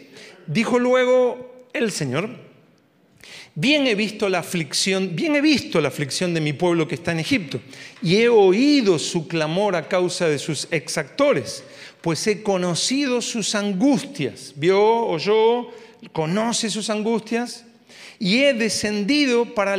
Dijo 0.47 0.79
luego 0.79 1.67
el 1.73 1.91
Señor, 1.93 2.46
Bien 3.59 3.87
he 3.87 3.95
visto 3.95 4.29
la 4.29 4.41
aflicción, 4.41 5.17
bien 5.17 5.35
he 5.35 5.41
visto 5.41 5.81
la 5.81 5.89
aflicción 5.89 6.35
de 6.35 6.43
mi 6.43 6.53
pueblo 6.53 6.87
que 6.87 6.95
está 6.95 7.13
en 7.13 7.21
Egipto, 7.21 7.59
y 8.03 8.17
he 8.17 8.29
oído 8.29 8.99
su 8.99 9.27
clamor 9.27 9.77
a 9.77 9.89
causa 9.89 10.29
de 10.29 10.39
sus 10.39 10.69
exactores, 10.71 11.65
pues 12.03 12.27
he 12.27 12.43
conocido 12.43 13.23
sus 13.23 13.55
angustias. 13.55 14.53
¿Vio, 14.57 15.07
oyó, 15.07 15.69
conoce 16.13 16.69
sus 16.69 16.91
angustias? 16.91 17.65
Y 18.18 18.44
he 18.44 18.54
descendido 18.54 19.54
para, 19.54 19.76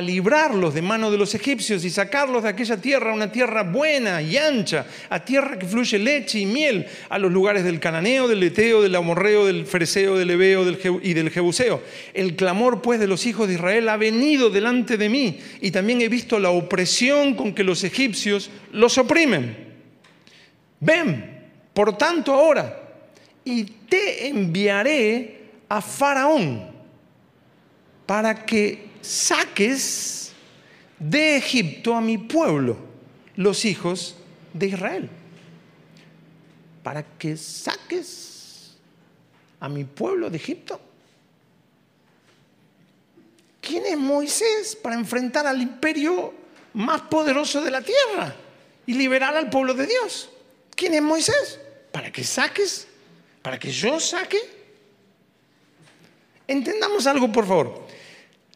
librarlos 0.00 0.74
de 0.74 0.82
mano 0.82 1.10
de 1.10 1.16
los 1.16 1.34
egipcios 1.34 1.84
y 1.84 1.90
sacarlos 1.90 2.42
de 2.42 2.50
aquella 2.50 2.76
tierra, 2.76 3.14
una 3.14 3.32
tierra 3.32 3.62
buena 3.62 4.20
y 4.20 4.36
ancha, 4.36 4.86
a 5.08 5.24
tierra 5.24 5.58
que 5.58 5.66
fluye 5.66 5.98
leche 5.98 6.40
y 6.40 6.46
miel, 6.46 6.86
a 7.08 7.18
los 7.18 7.32
lugares 7.32 7.64
del 7.64 7.80
cananeo, 7.80 8.28
del 8.28 8.42
eteo, 8.42 8.82
del 8.82 8.94
amorreo, 8.94 9.46
del 9.46 9.66
fereceo, 9.66 10.16
del 10.18 10.30
ebeo 10.30 10.64
y 11.02 11.14
del 11.14 11.30
jebuseo. 11.30 11.82
El 12.12 12.36
clamor 12.36 12.82
pues 12.82 13.00
de 13.00 13.06
los 13.06 13.24
hijos 13.26 13.48
de 13.48 13.54
Israel 13.54 13.88
ha 13.88 13.96
venido 13.96 14.50
delante 14.50 14.98
de 14.98 15.08
mí 15.08 15.38
y 15.60 15.70
también 15.70 16.02
he 16.02 16.08
visto 16.08 16.38
la 16.38 16.50
opresión 16.50 17.34
con 17.34 17.54
que 17.54 17.64
los 17.64 17.82
egipcios 17.84 18.50
los 18.72 18.98
oprimen. 18.98 19.68
Ven, 20.80 21.48
por 21.72 21.96
tanto 21.96 22.34
ahora, 22.34 22.82
y 23.44 23.64
te 23.64 24.28
enviaré 24.28 25.37
a 25.68 25.80
Faraón 25.80 26.70
para 28.06 28.46
que 28.46 28.88
saques 29.02 30.32
de 30.98 31.36
Egipto 31.36 31.94
a 31.94 32.00
mi 32.00 32.18
pueblo, 32.18 32.76
los 33.36 33.64
hijos 33.64 34.16
de 34.52 34.66
Israel. 34.68 35.10
Para 36.82 37.02
que 37.02 37.36
saques 37.36 38.76
a 39.60 39.68
mi 39.68 39.84
pueblo 39.84 40.30
de 40.30 40.36
Egipto. 40.36 40.80
¿Quién 43.60 43.84
es 43.84 43.98
Moisés 43.98 44.74
para 44.76 44.94
enfrentar 44.94 45.46
al 45.46 45.60
imperio 45.60 46.32
más 46.72 47.02
poderoso 47.02 47.62
de 47.62 47.70
la 47.70 47.82
tierra 47.82 48.34
y 48.86 48.94
liberar 48.94 49.36
al 49.36 49.50
pueblo 49.50 49.74
de 49.74 49.86
Dios? 49.86 50.30
¿Quién 50.74 50.94
es 50.94 51.02
Moisés? 51.02 51.60
Para 51.92 52.10
que 52.10 52.24
saques, 52.24 52.88
para 53.42 53.58
que 53.58 53.70
yo 53.70 54.00
saque 54.00 54.57
Entendamos 56.48 57.06
algo, 57.06 57.30
por 57.30 57.46
favor. 57.46 57.86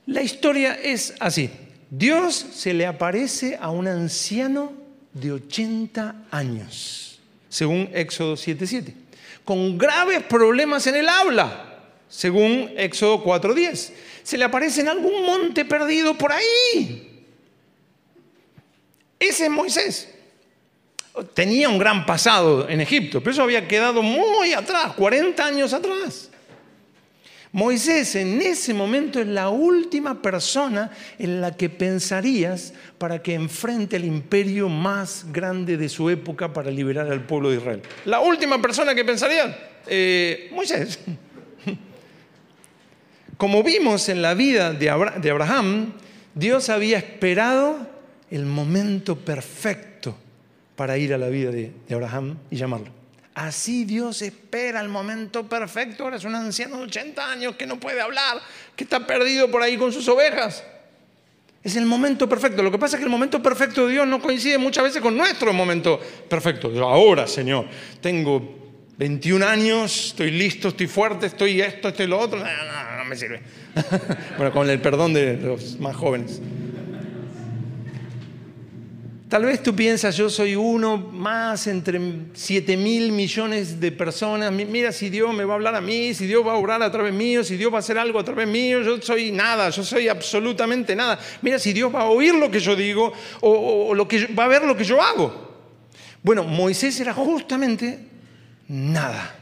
La 0.07 0.23
historia 0.23 0.75
es 0.83 1.15
así. 1.21 1.51
Dios 1.91 2.35
se 2.35 2.73
le 2.73 2.87
aparece 2.87 3.59
a 3.61 3.71
un 3.71 3.87
anciano 3.87 4.73
de 5.13 5.33
80 5.33 6.25
años, 6.31 7.21
según 7.51 7.91
Éxodo 7.93 8.35
7.7, 8.35 8.95
con 9.45 9.77
graves 9.77 10.23
problemas 10.23 10.87
en 10.87 10.97
el 10.97 11.09
habla, 11.09 11.83
según 12.09 12.73
Éxodo 12.77 13.23
4.10. 13.23 13.93
Se 14.23 14.39
le 14.39 14.45
aparece 14.45 14.81
en 14.81 14.89
algún 14.89 15.27
monte 15.27 15.67
perdido 15.67 16.17
por 16.17 16.33
ahí. 16.33 17.27
Ese 19.19 19.45
es 19.45 19.51
Moisés. 19.51 20.09
Tenía 21.35 21.69
un 21.69 21.79
gran 21.79 22.07
pasado 22.07 22.69
en 22.69 22.81
Egipto, 22.81 23.21
pero 23.21 23.33
eso 23.33 23.43
había 23.43 23.69
quedado 23.69 24.03
muy 24.03 24.55
atrás, 24.55 24.95
40 24.95 25.45
años 25.45 25.75
atrás. 25.75 26.32
Moisés 27.53 28.15
en 28.17 28.41
ese 28.41 28.73
momento 28.73 29.21
es 29.21 29.27
la 29.27 29.51
última 29.51 30.23
persona 30.23 30.91
en 31.19 31.43
la 31.43 31.55
que 31.55 31.69
pensarías 31.69 32.73
para 32.97 33.23
que 33.23 33.35
enfrente 33.35 33.97
el 33.97 34.07
imperio 34.07 34.71
más 34.71 35.27
grande 35.31 35.77
de 35.77 35.91
su 35.91 36.09
época 36.09 36.51
para 36.55 36.71
liberar 36.71 37.13
al 37.13 37.27
pueblo 37.27 37.51
de 37.51 37.59
Israel. 37.59 37.83
La 38.07 38.21
última 38.21 38.61
persona 38.61 38.95
que 38.95 39.05
pensarías, 39.05 39.55
eh, 39.87 40.49
Moisés. 40.55 40.99
Como 43.37 43.63
vimos 43.63 44.09
en 44.09 44.23
la 44.23 44.33
vida 44.33 44.73
de 44.73 44.89
Abraham, 44.89 45.93
Dios 46.35 46.71
había 46.71 46.97
esperado 46.97 47.87
el 48.31 48.47
momento 48.47 49.17
perfecto 49.17 50.17
para 50.75 50.97
ir 50.97 51.13
a 51.13 51.19
la 51.19 51.29
vida 51.29 51.51
de 51.51 51.75
Abraham 51.91 52.39
y 52.51 52.57
llamarlo. 52.57 53.02
Así 53.35 53.85
Dios 53.85 54.21
espera 54.21 54.81
el 54.81 54.89
momento 54.89 55.49
perfecto. 55.49 56.05
Ahora 56.05 56.17
es 56.17 56.25
un 56.25 56.35
anciano 56.35 56.79
de 56.79 56.85
80 56.85 57.31
años 57.31 57.57
que 57.57 57.67
no 57.67 57.81
puede 57.81 58.01
hablar, 58.01 58.41
que 58.77 58.85
está 58.85 59.07
perdido 59.07 59.51
por 59.51 59.63
ahí 59.63 59.77
con 59.79 59.93
sus 59.93 60.07
ovejas. 60.09 60.65
Es 61.63 61.77
el 61.77 61.87
momento 61.87 62.29
perfecto. 62.29 62.63
Lo 62.63 62.71
que 62.71 62.79
pasa 62.79 62.97
es 62.97 63.01
que 63.01 63.05
el 63.05 63.11
momento 63.11 63.43
perfecto 63.43 63.87
de 63.87 63.93
Dios 63.93 64.07
no 64.07 64.21
coincide 64.21 64.59
muchas 64.59 64.85
veces 64.85 65.01
con 65.01 65.17
nuestro 65.17 65.53
momento 65.53 65.99
perfecto. 66.29 66.69
ahora, 66.85 67.27
Señor, 67.27 67.67
tengo 68.01 68.63
21 68.99 69.47
años, 69.47 70.09
estoy 70.09 70.31
listo, 70.31 70.69
estoy 70.69 70.87
fuerte, 70.87 71.27
estoy 71.27 71.61
esto, 71.61 71.89
estoy 71.89 72.09
lo 72.09 72.19
otro. 72.19 72.39
No, 72.39 72.45
no, 72.45 72.97
no 72.99 73.05
me 73.05 73.17
sirve. 73.17 73.41
bueno, 74.37 74.53
con 74.53 74.69
el 74.69 74.81
perdón 74.81 75.15
de 75.15 75.37
los 75.37 75.79
más 75.81 75.97
jóvenes. 75.97 76.41
Tal 79.33 79.47
vez 79.47 79.63
tú 79.63 79.75
piensas, 79.75 80.15
yo 80.15 80.29
soy 80.29 80.55
uno 80.55 80.99
más 80.99 81.67
entre 81.67 81.99
7 82.35 82.77
mil 82.77 83.13
millones 83.13 83.81
de 83.81 83.91
personas. 83.91 84.53
Mira, 84.53 84.93
si 84.93 85.09
Dios 85.09 85.33
me 85.33 85.47
va 85.47 85.55
a 85.55 85.57
hablar 85.57 85.75
a 85.75 85.81
mí, 85.81 86.13
si 86.13 86.27
Dios 86.27 86.47
va 86.47 86.53
a 86.53 86.57
orar 86.57 86.83
a 86.83 86.93
través 86.93 87.15
mío, 87.15 87.43
si 87.43 87.57
Dios 87.57 87.73
va 87.73 87.77
a 87.77 87.79
hacer 87.79 87.97
algo 87.97 88.19
a 88.19 88.25
través 88.25 88.47
mío, 88.47 88.83
yo 88.83 89.01
soy 89.01 89.33
nada, 89.33 89.71
yo 89.71 89.83
soy 89.85 90.07
absolutamente 90.07 90.95
nada. 90.95 91.19
Mira, 91.41 91.59
si 91.59 91.73
Dios 91.73 91.95
va 91.95 92.03
a 92.03 92.11
oír 92.11 92.35
lo 92.35 92.51
que 92.51 92.61
yo 92.61 92.77
digo 92.77 93.11
o, 93.41 93.95
lo 93.95 94.07
que, 94.07 94.27
va 94.27 94.45
a 94.45 94.49
ver 94.49 94.65
lo 94.65 94.77
que 94.77 94.85
yo 94.85 95.01
hago. 95.01 95.33
Bueno, 96.23 96.45
Moisés 96.45 97.01
era 97.01 97.15
justamente 97.15 98.01
nada, 98.69 99.35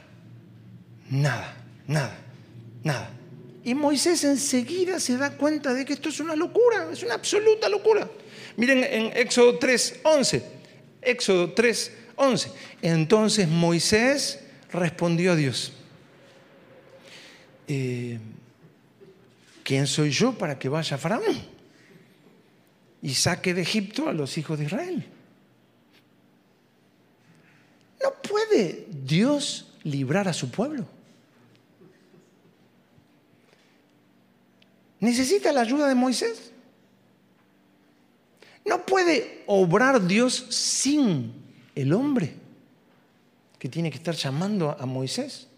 nada, 1.10 1.56
nada, 1.88 2.16
nada. 2.84 3.10
Y 3.64 3.74
Moisés 3.74 4.22
enseguida 4.22 5.00
se 5.00 5.16
da 5.16 5.32
cuenta 5.32 5.74
de 5.74 5.84
que 5.84 5.94
esto 5.94 6.10
es 6.10 6.20
una 6.20 6.36
locura, 6.36 6.86
es 6.92 7.02
una 7.02 7.14
absoluta 7.14 7.68
locura. 7.68 8.08
Miren 8.60 8.84
en 8.84 9.16
Éxodo 9.16 9.58
3:11. 9.58 10.42
Éxodo 11.00 11.54
3:11. 11.54 12.52
Entonces 12.82 13.48
Moisés 13.48 14.38
respondió 14.70 15.32
a 15.32 15.36
Dios. 15.36 15.72
Eh, 17.66 18.18
¿Quién 19.64 19.86
soy 19.86 20.10
yo 20.10 20.36
para 20.36 20.58
que 20.58 20.68
vaya 20.68 20.96
a 20.96 20.98
Faraón 20.98 21.40
y 23.00 23.14
saque 23.14 23.54
de 23.54 23.62
Egipto 23.62 24.10
a 24.10 24.12
los 24.12 24.36
hijos 24.36 24.58
de 24.58 24.66
Israel? 24.66 25.06
¿No 28.02 28.12
puede 28.20 28.84
Dios 28.90 29.72
librar 29.84 30.28
a 30.28 30.34
su 30.34 30.50
pueblo? 30.50 30.84
¿Necesita 34.98 35.50
la 35.50 35.62
ayuda 35.62 35.88
de 35.88 35.94
Moisés? 35.94 36.49
No 38.64 38.84
puede 38.84 39.42
obrar 39.46 40.06
Dios 40.06 40.46
sin 40.50 41.32
el 41.74 41.92
hombre 41.92 42.34
que 43.58 43.68
tiene 43.68 43.90
que 43.90 43.96
estar 43.96 44.14
llamando 44.14 44.76
a 44.78 44.86
Moisés. 44.86 45.48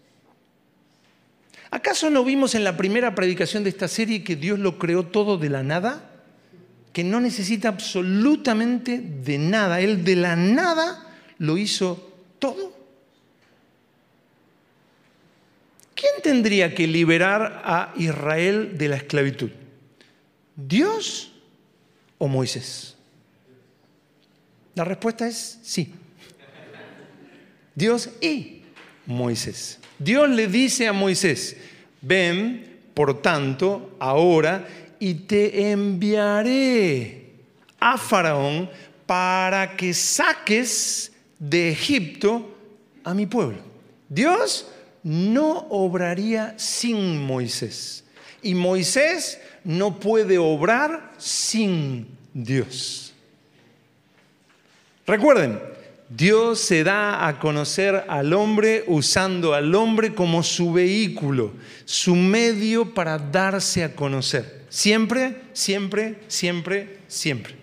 ¿Acaso 1.71 2.09
no 2.09 2.23
vimos 2.23 2.55
en 2.55 2.63
la 2.63 2.77
primera 2.77 3.15
predicación 3.15 3.63
de 3.63 3.69
esta 3.69 3.87
serie 3.87 4.23
que 4.23 4.35
Dios 4.35 4.59
lo 4.59 4.77
creó 4.77 5.07
todo 5.07 5.37
de 5.37 5.49
la 5.49 5.63
nada? 5.63 6.11
Que 6.91 7.03
no 7.03 7.19
necesita 7.19 7.69
absolutamente 7.69 8.99
de 8.99 9.37
nada. 9.37 9.79
Él 9.79 10.03
de 10.03 10.15
la 10.15 10.35
nada 10.35 11.07
lo 11.39 11.57
hizo 11.57 12.11
todo. 12.39 12.73
¿quién 16.03 16.21
tendría 16.21 16.75
que 16.75 16.85
liberar 16.85 17.61
a 17.63 17.93
Israel 17.95 18.77
de 18.77 18.89
la 18.89 18.97
esclavitud? 18.97 19.49
¿Dios 20.53 21.31
o 22.17 22.27
Moisés? 22.27 22.92
La 24.75 24.83
respuesta 24.83 25.27
es 25.27 25.59
sí. 25.61 25.93
Dios 27.75 28.09
y 28.21 28.61
Moisés. 29.05 29.79
Dios 29.99 30.29
le 30.29 30.47
dice 30.47 30.87
a 30.87 30.93
Moisés, 30.93 31.57
ven, 32.01 32.79
por 32.93 33.21
tanto, 33.21 33.95
ahora 33.99 34.67
y 34.99 35.13
te 35.15 35.71
enviaré 35.71 37.31
a 37.79 37.97
Faraón 37.97 38.69
para 39.05 39.75
que 39.75 39.93
saques 39.93 41.11
de 41.39 41.71
Egipto 41.71 42.55
a 43.03 43.13
mi 43.13 43.25
pueblo. 43.25 43.59
Dios 44.09 44.67
no 45.03 45.67
obraría 45.69 46.53
sin 46.57 47.21
Moisés. 47.21 48.03
Y 48.41 48.55
Moisés 48.55 49.39
no 49.63 49.99
puede 49.99 50.37
obrar 50.37 51.13
sin 51.17 52.07
Dios. 52.33 53.12
Recuerden, 55.05 55.59
Dios 56.09 56.59
se 56.59 56.83
da 56.83 57.27
a 57.27 57.39
conocer 57.39 58.05
al 58.07 58.33
hombre 58.33 58.83
usando 58.87 59.53
al 59.53 59.73
hombre 59.75 60.13
como 60.13 60.43
su 60.43 60.71
vehículo, 60.71 61.53
su 61.85 62.15
medio 62.15 62.93
para 62.93 63.17
darse 63.17 63.83
a 63.83 63.95
conocer. 63.95 64.63
Siempre, 64.69 65.35
siempre, 65.53 66.19
siempre, 66.27 66.99
siempre. 67.07 67.55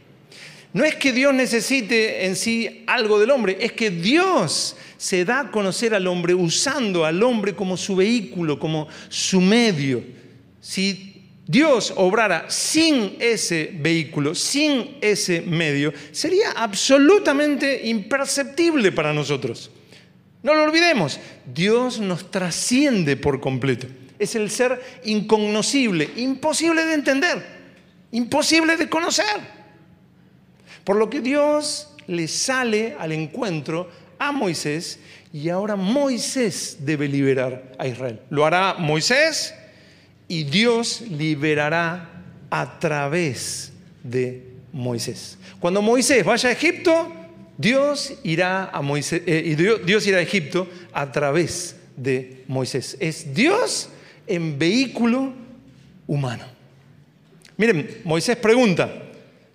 No 0.73 0.85
es 0.85 0.95
que 0.97 1.13
Dios 1.13 1.33
necesite 1.35 2.27
en 2.27 2.37
sí 2.37 2.85
algo 2.87 3.19
del 3.19 3.31
hombre, 3.31 3.57
es 3.61 3.73
que 3.73 3.91
Dios 3.91 4.77
se 4.97 5.25
da 5.25 5.41
a 5.41 5.51
conocer 5.51 5.95
al 5.95 6.07
hombre 6.07 6.35
usando 6.35 7.05
al 7.05 7.23
hombre 7.23 7.55
como 7.55 7.77
su 7.77 7.97
vehículo, 7.97 8.59
como 8.59 8.87
su 9.09 9.41
medio. 9.41 10.05
Dios 11.51 11.93
obrara 11.97 12.49
sin 12.49 13.17
ese 13.19 13.73
vehículo, 13.75 14.37
sin 14.37 14.99
ese 15.01 15.41
medio, 15.41 15.93
sería 16.13 16.53
absolutamente 16.53 17.89
imperceptible 17.89 18.93
para 18.93 19.13
nosotros. 19.13 19.69
No 20.45 20.55
lo 20.55 20.63
olvidemos, 20.63 21.19
Dios 21.53 21.99
nos 21.99 22.31
trasciende 22.31 23.17
por 23.17 23.41
completo. 23.41 23.89
Es 24.21 24.37
el 24.37 24.49
ser 24.49 24.81
incognoscible, 25.03 26.09
imposible 26.15 26.85
de 26.85 26.95
entender, 26.95 27.45
imposible 28.13 28.77
de 28.77 28.89
conocer. 28.89 29.41
Por 30.85 30.95
lo 30.95 31.11
que 31.11 31.21
Dios 31.21 31.89
le 32.07 32.29
sale 32.29 32.95
al 32.97 33.11
encuentro 33.11 33.91
a 34.21 34.31
Moisés 34.31 35.01
y 35.33 35.49
ahora 35.49 35.75
Moisés 35.75 36.77
debe 36.79 37.09
liberar 37.09 37.73
a 37.77 37.89
Israel. 37.89 38.21
Lo 38.31 38.47
hará 38.47 38.75
Moisés 38.75 39.53
y 40.31 40.45
Dios 40.45 41.01
liberará 41.11 42.09
a 42.51 42.79
través 42.79 43.73
de 44.05 44.45
Moisés. 44.73 45.37
Cuando 45.59 45.83
Moisés 45.83 46.25
vaya 46.25 46.51
a 46.51 46.53
Egipto, 46.53 47.13
Dios 47.59 48.15
irá 48.23 48.67
a 48.67 48.81
Moisés, 48.81 49.23
eh, 49.27 49.81
Dios 49.85 50.07
irá 50.07 50.19
a 50.19 50.21
Egipto 50.21 50.69
a 50.93 51.11
través 51.11 51.75
de 51.97 52.45
Moisés. 52.47 52.97
Es 53.01 53.35
Dios 53.35 53.89
en 54.29 54.57
vehículo 54.57 55.33
humano. 56.07 56.45
Miren, 57.57 58.01
Moisés 58.05 58.37
pregunta, 58.37 59.03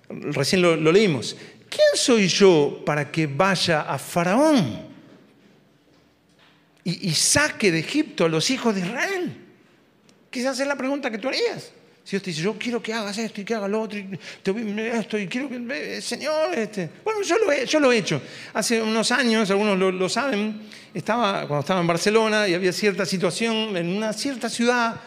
recién 0.10 0.62
lo, 0.62 0.76
leímos, 0.76 1.38
¿quién 1.70 1.88
soy 1.96 2.28
yo 2.28 2.84
para 2.86 3.10
que 3.10 3.28
vaya 3.28 3.84
a 3.84 3.98
Faraón 3.98 4.94
y, 6.84 7.14
saque 7.14 7.72
de 7.72 7.80
Egipto 7.80 8.26
a 8.26 8.30
los 8.30 8.50
hijos 8.50 8.76
de 8.76 8.82
Israel? 8.82 9.45
Quizás 10.36 10.60
es 10.60 10.68
la 10.68 10.76
pregunta 10.76 11.10
que 11.10 11.18
tú 11.18 11.30
harías. 11.30 11.72
Si 12.04 12.12
Dios 12.12 12.24
te 12.24 12.30
dice, 12.30 12.42
yo 12.42 12.58
quiero 12.60 12.84
que 12.84 12.92
hagas 12.92 13.18
esto 13.18 13.40
y 13.40 13.46
que 13.46 13.56
hagas 13.56 13.70
lo 13.70 13.84
otro, 13.84 13.98
y 13.98 14.20
esto, 14.82 15.18
y 15.18 15.28
quiero 15.28 15.48
que, 15.48 16.02
Señor, 16.02 16.54
este. 16.54 16.90
bueno, 17.06 17.22
yo 17.22 17.80
lo, 17.80 17.90
he, 17.94 17.98
hecho. 17.98 18.22
Hace 18.54 18.82
unos 18.82 19.14
años, 19.14 19.50
algunos 19.50 19.78
lo, 19.94 20.10
saben, 20.10 20.64
estaba, 20.94 21.48
cuando 21.48 21.62
estaba 21.62 21.80
en 21.80 21.88
Barcelona 21.88 22.50
y 22.50 22.54
había 22.54 22.74
cierta 22.74 23.06
situación 23.06 23.78
en 23.78 23.96
una 23.96 24.12
cierta 24.12 24.50
ciudad, 24.50 25.00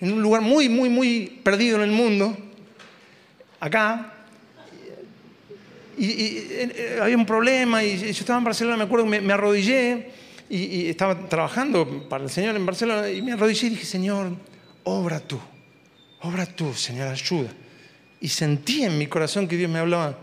en 0.00 0.14
un 0.14 0.22
lugar 0.22 0.40
muy, 0.40 0.70
muy, 0.70 0.88
muy 0.88 1.40
perdido 1.44 1.76
en 1.76 1.82
el 1.82 1.90
mundo, 1.90 2.34
acá, 3.60 4.14
y, 5.98 6.08
eh, 6.08 7.00
había 7.02 7.18
un 7.18 7.26
problema 7.26 7.84
y 7.84 7.98
yo 7.98 8.06
estaba 8.06 8.38
en 8.38 8.44
Barcelona, 8.44 8.78
me 8.78 8.84
acuerdo, 8.84 9.04
me, 9.04 9.20
me 9.20 9.34
arrodillé 9.34 10.10
y, 10.48 10.88
estaba 10.88 11.28
trabajando 11.28 12.08
para 12.08 12.24
el 12.24 12.30
Señor 12.30 12.56
en 12.56 12.64
Barcelona 12.64 13.10
y 13.10 13.20
me 13.22 13.32
arrodillé 13.32 13.66
y 13.66 13.70
dije, 13.70 13.84
Señor, 13.84 14.32
obra 14.84 15.20
tú, 15.20 15.38
obra 16.20 16.46
tú, 16.46 16.72
Señor, 16.74 17.08
ayuda. 17.08 17.50
Y 18.20 18.28
sentí 18.28 18.84
en 18.84 18.96
mi 18.96 19.06
corazón 19.06 19.48
que 19.48 19.56
Dios 19.56 19.70
me 19.70 19.78
hablaba. 19.78 20.18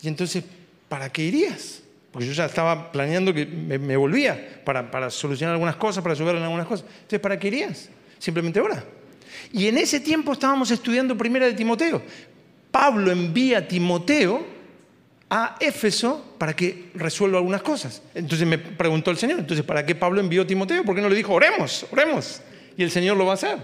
Y 0.00 0.08
entonces, 0.08 0.42
¿para 0.88 1.10
qué 1.10 1.22
irías? 1.22 1.82
Porque 2.10 2.26
yo 2.26 2.32
ya 2.32 2.46
estaba 2.46 2.90
planeando 2.92 3.32
que 3.32 3.46
me, 3.46 3.96
volvía 3.96 4.60
para, 4.64 4.90
para, 4.90 5.08
solucionar 5.08 5.54
algunas 5.54 5.76
cosas, 5.76 6.02
para 6.02 6.14
ayudar 6.14 6.36
en 6.36 6.42
algunas 6.42 6.66
cosas. 6.66 6.84
Entonces, 6.94 7.20
¿para 7.20 7.38
qué 7.38 7.48
irías? 7.48 7.88
Simplemente 8.18 8.60
ora. 8.60 8.84
Y 9.52 9.66
en 9.66 9.78
ese 9.78 10.00
tiempo 10.00 10.32
estábamos 10.32 10.70
estudiando 10.70 11.16
primera 11.16 11.46
de 11.46 11.54
Timoteo. 11.54 12.02
Pablo 12.70 13.10
envía 13.10 13.58
a 13.58 13.68
Timoteo 13.68 14.44
a 15.30 15.56
Éfeso 15.60 16.34
para 16.36 16.54
que 16.54 16.90
resuelva 16.94 17.38
algunas 17.38 17.62
cosas. 17.62 18.02
Entonces 18.14 18.46
me 18.46 18.58
preguntó 18.58 19.10
el 19.10 19.16
Señor, 19.16 19.38
entonces, 19.38 19.64
¿para 19.64 19.86
qué 19.86 19.94
Pablo 19.94 20.20
envió 20.20 20.42
a 20.42 20.46
Timoteo? 20.46 20.84
¿Por 20.84 20.94
qué 20.94 21.00
no 21.00 21.08
le 21.08 21.16
dijo, 21.16 21.32
oremos, 21.32 21.86
oremos? 21.90 22.42
Y 22.76 22.82
el 22.82 22.90
Señor 22.90 23.16
lo 23.16 23.26
va 23.26 23.32
a 23.32 23.34
hacer. 23.34 23.58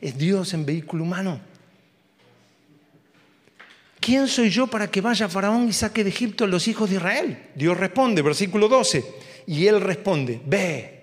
Es 0.00 0.16
Dios 0.16 0.54
en 0.54 0.64
vehículo 0.64 1.04
humano. 1.04 1.40
¿Quién 4.00 4.28
soy 4.28 4.48
yo 4.48 4.66
para 4.66 4.90
que 4.90 5.00
vaya 5.00 5.28
Faraón 5.28 5.68
y 5.68 5.72
saque 5.72 6.02
de 6.02 6.10
Egipto 6.10 6.44
a 6.44 6.46
los 6.46 6.66
hijos 6.68 6.88
de 6.88 6.96
Israel? 6.96 7.38
Dios 7.54 7.76
responde, 7.76 8.22
versículo 8.22 8.68
12. 8.68 9.04
Y 9.46 9.66
él 9.66 9.80
responde, 9.80 10.40
ve, 10.46 11.02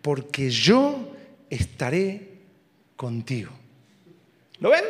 porque 0.00 0.48
yo 0.50 1.14
estaré 1.50 2.28
contigo. 2.96 3.50
¿Lo 4.60 4.70
ven? 4.70 4.84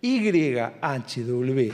YHWH, 0.00 1.72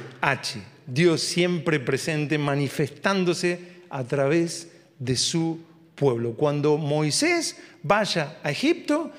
Dios 0.87 1.23
siempre 1.23 1.81
presente, 1.81 2.37
manifestándose 2.37 3.79
a 3.89 4.05
través 4.05 4.69
de 4.99 5.17
su 5.17 5.61
pueblo. 5.99 6.33
Cuando 6.35 6.79
Moisés 6.79 7.57
vaya 7.83 8.39
a 8.43 8.51
Egipto, 8.51 9.11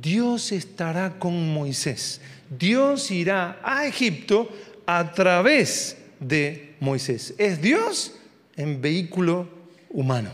Dios 0.00 0.52
estará 0.52 1.18
con 1.18 1.52
Moisés. 1.52 2.20
Dios 2.48 3.10
irá 3.10 3.58
a 3.62 3.86
Egipto 3.86 4.48
a 4.86 5.12
través 5.12 5.96
de 6.18 6.74
Moisés. 6.80 7.34
Es 7.38 7.60
Dios 7.60 8.14
en 8.56 8.80
vehículo 8.80 9.48
humano. 9.90 10.30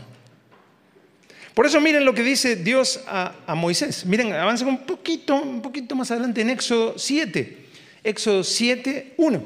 Por 1.53 1.65
eso 1.65 1.81
miren 1.81 2.05
lo 2.05 2.13
que 2.13 2.21
dice 2.21 2.55
Dios 2.55 2.99
a, 3.07 3.55
Moisés. 3.55 4.05
Miren, 4.05 4.31
avanza 4.33 4.65
un 4.65 4.85
poquito, 4.85 5.35
un 5.35 5.61
poquito 5.61 5.95
más 5.95 6.11
adelante 6.11 6.41
en 6.41 6.51
Éxodo 6.51 6.99
7. 6.99 7.65
Éxodo 8.03 8.43
7, 8.43 9.15
1. 9.17 9.43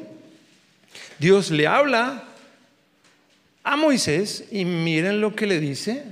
Dios 1.20 1.52
le 1.52 1.68
habla 1.68 2.26
a 3.64 3.78
Moisés 3.78 4.46
y 4.52 4.66
miren 4.66 5.22
lo 5.22 5.36
que 5.36 5.48
le 5.48 5.60
dice 5.60 6.04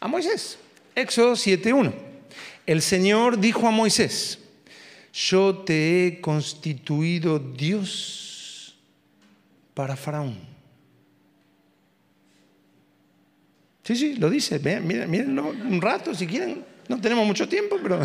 a 0.00 0.08
Moisés. 0.08 0.58
Éxodo 0.94 1.36
7, 1.36 1.72
1. 1.72 1.92
El 2.66 2.82
Señor 2.82 3.38
dijo 3.38 3.68
a 3.68 3.70
Moisés, 3.70 4.38
yo 5.12 5.58
te 5.58 6.06
he 6.06 6.20
constituido 6.20 7.38
Dios 7.38 8.76
para 9.74 9.96
Faraón. 9.96 10.38
Sí, 13.84 13.96
sí, 13.96 14.14
lo 14.16 14.30
dice. 14.30 14.58
Miren, 14.58 15.38
un 15.38 15.80
rato 15.80 16.14
si 16.14 16.26
quieren. 16.26 16.64
No 16.88 17.00
tenemos 17.00 17.26
mucho 17.26 17.48
tiempo, 17.48 17.76
pero... 17.82 18.00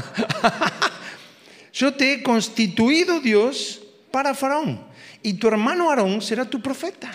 yo 1.74 1.94
te 1.94 2.14
he 2.14 2.24
constituido 2.24 3.20
Dios 3.20 3.82
para 4.12 4.34
Faraón 4.34 4.80
y 5.22 5.34
tu 5.34 5.48
hermano 5.48 5.90
Aarón 5.90 6.22
será 6.22 6.46
tu 6.46 6.62
profeta. 6.62 7.12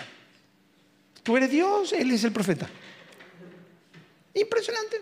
Tú 1.23 1.37
eres 1.37 1.49
Dios, 1.49 1.93
él 1.93 2.11
es 2.11 2.23
el 2.23 2.31
profeta. 2.31 2.69
Impresionante. 4.33 4.97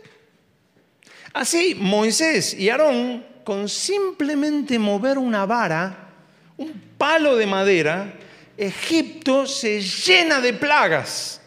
Así, 1.33 1.75
Moisés 1.75 2.53
y 2.53 2.69
Aarón, 2.69 3.25
con 3.43 3.69
simplemente 3.69 4.79
mover 4.79 5.17
una 5.17 5.45
vara, 5.45 6.09
un 6.57 6.73
palo 6.97 7.35
de 7.35 7.45
madera, 7.45 8.13
Egipto 8.57 9.45
se 9.45 9.81
llena 9.81 10.41
de 10.41 10.53
plagas 10.53 11.39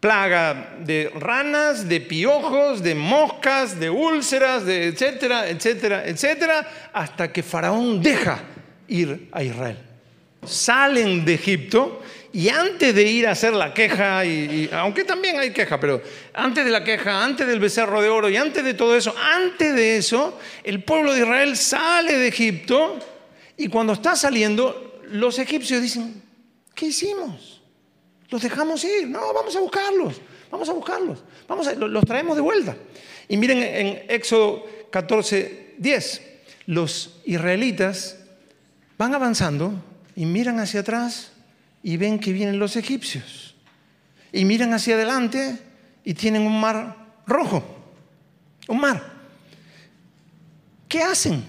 plaga 0.00 0.76
de 0.80 1.10
ranas, 1.14 1.88
de 1.88 2.00
piojos, 2.00 2.82
de 2.82 2.94
moscas, 2.94 3.78
de 3.78 3.90
úlceras, 3.90 4.64
de 4.64 4.88
etcétera, 4.88 5.48
etcétera, 5.48 6.06
etcétera, 6.06 6.90
hasta 6.92 7.32
que 7.32 7.42
Faraón 7.42 8.00
deja 8.00 8.40
ir 8.86 9.28
a 9.32 9.42
Israel. 9.42 9.78
Salen 10.44 11.24
de 11.24 11.34
Egipto 11.34 12.00
y 12.32 12.48
antes 12.50 12.94
de 12.94 13.02
ir 13.04 13.26
a 13.26 13.30
hacer 13.30 13.54
la 13.54 13.72
queja, 13.72 14.24
y, 14.24 14.68
aunque 14.72 15.04
también 15.04 15.38
hay 15.38 15.52
queja, 15.52 15.80
pero 15.80 16.02
antes 16.34 16.64
de 16.64 16.70
la 16.70 16.84
queja, 16.84 17.24
antes 17.24 17.46
del 17.46 17.58
becerro 17.58 18.02
de 18.02 18.08
oro 18.08 18.28
y 18.28 18.36
antes 18.36 18.62
de 18.62 18.74
todo 18.74 18.96
eso, 18.96 19.14
antes 19.16 19.74
de 19.74 19.96
eso, 19.96 20.38
el 20.62 20.84
pueblo 20.84 21.14
de 21.14 21.20
Israel 21.20 21.56
sale 21.56 22.18
de 22.18 22.28
Egipto 22.28 22.98
y 23.56 23.68
cuando 23.68 23.94
está 23.94 24.14
saliendo, 24.14 25.00
los 25.10 25.38
egipcios 25.38 25.80
dicen, 25.80 26.22
¿qué 26.74 26.86
hicimos? 26.86 27.62
Los 28.28 28.42
dejamos 28.42 28.84
ir, 28.84 29.08
no, 29.08 29.32
vamos 29.32 29.56
a 29.56 29.60
buscarlos, 29.60 30.20
vamos 30.50 30.68
a 30.68 30.72
buscarlos, 30.74 31.24
vamos 31.48 31.66
a, 31.66 31.74
los 31.74 32.04
traemos 32.04 32.36
de 32.36 32.42
vuelta. 32.42 32.76
Y 33.26 33.38
miren 33.38 33.62
en 33.62 34.02
Éxodo 34.08 34.66
14, 34.90 35.76
10, 35.78 36.22
los 36.66 37.20
israelitas 37.24 38.18
van 38.98 39.14
avanzando 39.14 39.72
y 40.14 40.26
miran 40.26 40.58
hacia 40.58 40.80
atrás 40.80 41.32
y 41.82 41.96
ven 41.96 42.18
que 42.18 42.32
vienen 42.32 42.58
los 42.58 42.76
egipcios. 42.76 43.54
Y 44.32 44.44
miran 44.44 44.72
hacia 44.74 44.94
adelante 44.94 45.58
y 46.04 46.14
tienen 46.14 46.42
un 46.42 46.60
mar 46.60 46.96
rojo, 47.26 47.64
un 48.68 48.80
mar. 48.80 49.12
¿Qué 50.88 51.02
hacen? 51.02 51.44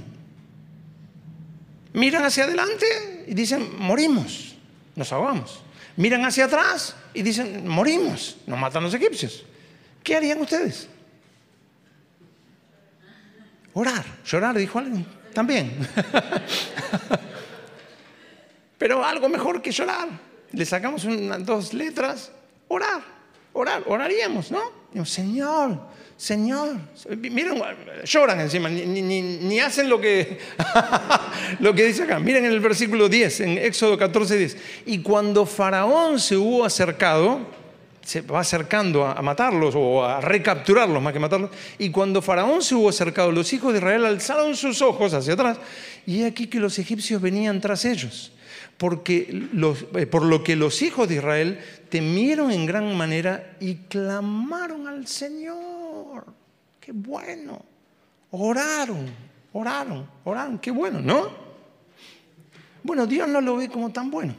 Miran 1.94 2.24
hacia 2.24 2.44
adelante 2.44 3.26
y 3.28 3.34
dicen, 3.34 3.78
morimos, 3.80 4.56
nos 4.96 5.12
ahogamos. 5.12 5.62
Miran 5.96 6.24
hacia 6.26 6.46
atrás 6.46 6.96
y 7.14 7.22
dicen, 7.22 7.68
morimos, 7.68 8.38
nos 8.48 8.60
matan 8.60 8.84
los 8.84 8.94
egipcios. 8.94 9.44
¿Qué 10.04 10.16
harían 10.16 10.40
ustedes? 10.40 10.88
Orar, 13.74 14.06
llorar, 14.26 14.58
dijo 14.58 14.80
alguien. 14.80 15.06
También. 15.34 15.72
Pero 18.80 19.06
algo 19.06 19.30
mejor 19.30 19.62
que 19.62 19.72
llorar. 19.72 20.08
Le 20.52 20.66
sacamos 20.66 21.06
dos 21.42 21.74
letras, 21.76 22.32
orar, 22.68 23.04
orar, 23.54 23.84
oraríamos, 23.86 24.50
¿no? 24.50 24.80
Señor, 25.06 25.80
Señor, 26.18 26.76
miren, 27.18 27.62
lloran 28.04 28.42
encima, 28.42 28.68
ni, 28.68 29.60
hacen 29.62 29.88
lo 29.88 30.02
que, 30.02 30.40
lo 31.60 31.74
que 31.74 31.86
dice 31.86 32.04
acá. 32.04 32.20
Miren 32.20 32.46
en 32.46 32.52
el 32.52 32.60
versículo 32.60 33.08
10, 33.08 33.40
en 33.42 33.58
Éxodo 33.60 33.98
14, 33.98 34.38
10. 34.38 34.58
Y 34.88 35.00
cuando 35.02 35.46
Faraón 35.46 36.20
se 36.20 36.36
hubo 36.36 36.66
acercado, 36.66 37.48
se 38.04 38.22
va 38.22 38.40
acercando 38.40 39.06
a, 39.06 39.22
matarlos 39.22 39.76
o 39.78 40.04
a 40.04 40.20
recapturarlos 40.20 41.02
más 41.02 41.14
que 41.14 41.20
matarlos. 41.20 41.52
Y 41.78 41.92
cuando 41.92 42.22
Faraón 42.22 42.64
se 42.64 42.76
hubo 42.76 42.90
acercado, 42.90 43.32
los 43.32 43.54
hijos 43.54 43.72
de 43.72 43.80
Israel 43.80 44.06
alzaron 44.06 44.56
sus 44.56 44.82
ojos 44.82 45.14
hacia 45.14 45.34
atrás 45.34 45.58
y 46.06 46.24
aquí 46.24 46.48
que 46.48 46.60
los 46.60 46.80
egipcios 46.80 47.22
venían 47.22 47.62
tras 47.62 47.86
ellos. 47.86 48.34
Porque 48.80 49.28
eh, 49.96 50.06
por 50.06 50.24
lo 50.24 50.42
que 50.42 50.56
los 50.56 50.82
hijos 50.82 51.10
de 51.10 51.16
Israel 51.16 51.60
temieron 51.90 52.50
en 52.50 52.66
gran 52.66 52.96
manera 52.96 53.58
y 53.60 53.76
clamaron 53.76 54.88
al 54.88 55.06
Señor. 55.06 56.26
Qué 56.80 56.94
bueno. 56.94 57.62
Oraron, 58.32 59.06
oraron, 59.52 60.10
oraron. 60.24 60.60
Qué 60.60 60.72
bueno, 60.72 61.02
¿no? 61.02 61.30
Bueno, 62.82 63.06
Dios 63.06 63.28
no 63.28 63.42
lo 63.42 63.58
ve 63.58 63.68
como 63.68 63.92
tan 63.92 64.10
bueno. 64.10 64.34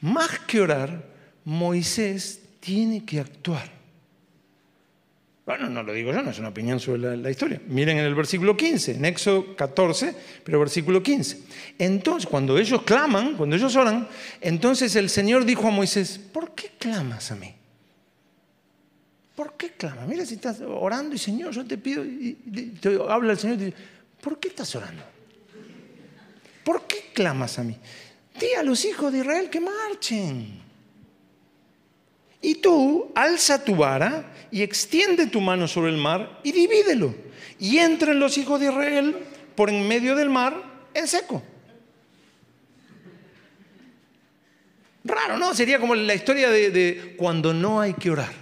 Más 0.00 0.38
que 0.40 0.62
orar, 0.62 1.04
Moisés 1.44 2.40
tiene 2.58 3.04
que 3.04 3.20
actuar. 3.20 3.70
Bueno, 5.46 5.68
no 5.68 5.82
lo 5.82 5.92
digo 5.92 6.10
yo, 6.10 6.22
no 6.22 6.30
es 6.30 6.38
una 6.38 6.48
opinión 6.48 6.80
sobre 6.80 7.18
la, 7.18 7.30
historia. 7.30 7.60
Miren 7.66 7.98
en 7.98 8.06
el 8.06 8.14
versículo 8.14 8.56
15, 8.56 8.92
en 8.92 9.04
Éxodo 9.04 9.54
14, 9.54 10.14
pero 10.42 10.58
versículo 10.58 11.02
15. 11.02 11.42
Entonces, 11.78 12.26
cuando 12.26 12.56
ellos 12.56 12.82
claman, 12.82 13.36
cuando 13.36 13.54
ellos 13.54 13.76
oran, 13.76 14.08
entonces 14.40 14.96
el 14.96 15.10
Señor 15.10 15.44
dijo 15.44 15.68
a 15.68 15.70
Moisés, 15.70 16.18
¿por 16.18 16.54
qué 16.54 16.70
clamas 16.78 17.30
a 17.30 17.36
mí? 17.36 17.54
¿Por 19.36 19.52
qué 19.54 19.72
clamas? 19.72 20.08
Mira 20.08 20.24
si 20.24 20.34
estás 20.34 20.62
orando 20.62 21.14
y 21.14 21.18
Señor, 21.18 21.52
yo 21.52 21.66
te 21.66 21.76
pido, 21.76 22.02
y 22.02 22.32
te 22.80 22.98
habla 23.06 23.32
el 23.32 23.38
Señor 23.38 23.56
y 23.56 23.58
te 23.58 23.64
dice, 23.66 23.78
¿por 24.22 24.40
qué 24.40 24.48
estás 24.48 24.74
orando? 24.74 25.02
¿Por 26.64 26.86
qué 26.86 27.10
clamas 27.12 27.58
a 27.58 27.64
mí? 27.64 27.76
Di 28.40 28.54
a 28.58 28.62
los 28.62 28.82
hijos 28.86 29.12
de 29.12 29.18
Israel 29.18 29.50
que 29.50 29.60
marchen. 29.60 30.63
Y 32.44 32.56
tú 32.56 33.10
alza 33.14 33.64
tu 33.64 33.74
vara 33.74 34.30
y 34.50 34.60
extiende 34.60 35.28
tu 35.28 35.40
mano 35.40 35.66
sobre 35.66 35.90
el 35.90 35.96
mar 35.96 36.40
y 36.42 36.52
divídelo. 36.52 37.14
Y 37.58 37.78
entren 37.78 38.20
los 38.20 38.36
hijos 38.36 38.60
de 38.60 38.66
Israel 38.66 39.16
por 39.54 39.70
en 39.70 39.88
medio 39.88 40.14
del 40.14 40.28
mar 40.28 40.62
en 40.92 41.08
seco. 41.08 41.42
Raro, 45.04 45.38
¿no? 45.38 45.54
Sería 45.54 45.78
como 45.78 45.94
la 45.94 46.14
historia 46.14 46.50
de, 46.50 47.14
cuando 47.16 47.54
no 47.54 47.80
hay 47.80 47.94
que 47.94 48.10
orar. 48.10 48.34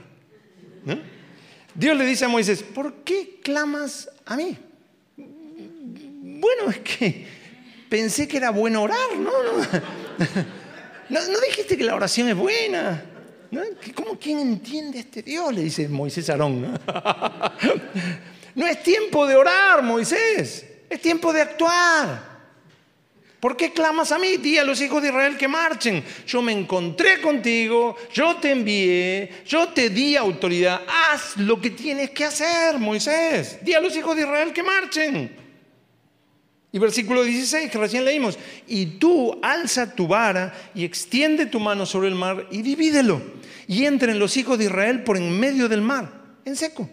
Dios 1.72 1.96
le 1.96 2.04
dice 2.04 2.24
a 2.24 2.28
Moisés, 2.28 2.64
¿por 2.64 3.04
qué 3.04 3.38
clamas 3.40 4.10
a 4.26 4.36
mí? 4.36 4.58
Bueno, 5.16 6.70
es 6.70 6.78
que 6.78 7.24
pensé 7.88 8.26
que 8.26 8.38
era 8.38 8.50
bueno 8.50 8.82
orar, 8.82 9.16
¿no? 9.16 9.30
¿No, 11.08 11.20
no 11.20 11.40
dijiste 11.46 11.76
que 11.76 11.84
la 11.84 11.94
oración 11.94 12.28
es 12.30 12.34
buena? 12.34 13.11
¿Cómo 13.94 14.18
quién 14.18 14.38
entiende 14.38 14.98
a 14.98 15.00
este 15.02 15.22
Dios? 15.22 15.54
Le 15.54 15.62
dice 15.62 15.88
Moisés 15.88 16.30
Aarón. 16.30 16.62
¿no? 18.54 18.66
es 18.66 18.82
tiempo 18.82 19.26
de 19.26 19.36
orar, 19.36 19.82
Moisés. 19.82 20.66
Es 20.88 21.00
tiempo 21.00 21.32
de 21.32 21.42
actuar. 21.42 22.32
¿Por 23.38 23.56
qué 23.56 23.72
clamas 23.72 24.12
a 24.12 24.18
mí? 24.18 24.36
Di 24.36 24.56
a 24.56 24.64
los 24.64 24.80
hijos 24.80 25.02
de 25.02 25.08
Israel 25.08 25.36
que 25.36 25.48
marchen. 25.48 26.02
Yo 26.26 26.40
me 26.40 26.52
encontré 26.52 27.20
contigo, 27.20 27.96
yo 28.12 28.36
te 28.36 28.52
envié, 28.52 29.42
yo 29.44 29.68
te 29.68 29.90
di 29.90 30.16
autoridad. 30.16 30.82
Haz 30.86 31.36
lo 31.36 31.60
que 31.60 31.70
tienes 31.70 32.10
que 32.10 32.24
hacer, 32.24 32.78
Moisés. 32.78 33.58
Di 33.62 33.74
a 33.74 33.80
los 33.80 33.96
hijos 33.96 34.14
de 34.16 34.22
Israel 34.22 34.52
que 34.52 34.62
marchen. 34.62 35.42
Y 36.74 36.78
versículo 36.78 37.22
16 37.22 37.70
que 37.70 37.78
recién 37.78 38.04
leímos, 38.04 38.38
y 38.66 38.86
tú 38.86 39.38
alza 39.42 39.94
tu 39.94 40.06
vara 40.06 40.54
y 40.74 40.84
extiende 40.84 41.44
tu 41.44 41.60
mano 41.60 41.84
sobre 41.84 42.08
el 42.08 42.14
mar 42.14 42.46
y 42.50 42.62
divídelo, 42.62 43.20
y 43.66 43.84
entren 43.84 44.18
los 44.18 44.36
hijos 44.36 44.58
de 44.58 44.64
Israel 44.64 45.04
por 45.04 45.16
en 45.16 45.38
medio 45.38 45.68
del 45.68 45.82
mar, 45.82 46.10
en 46.44 46.56
seco. 46.56 46.88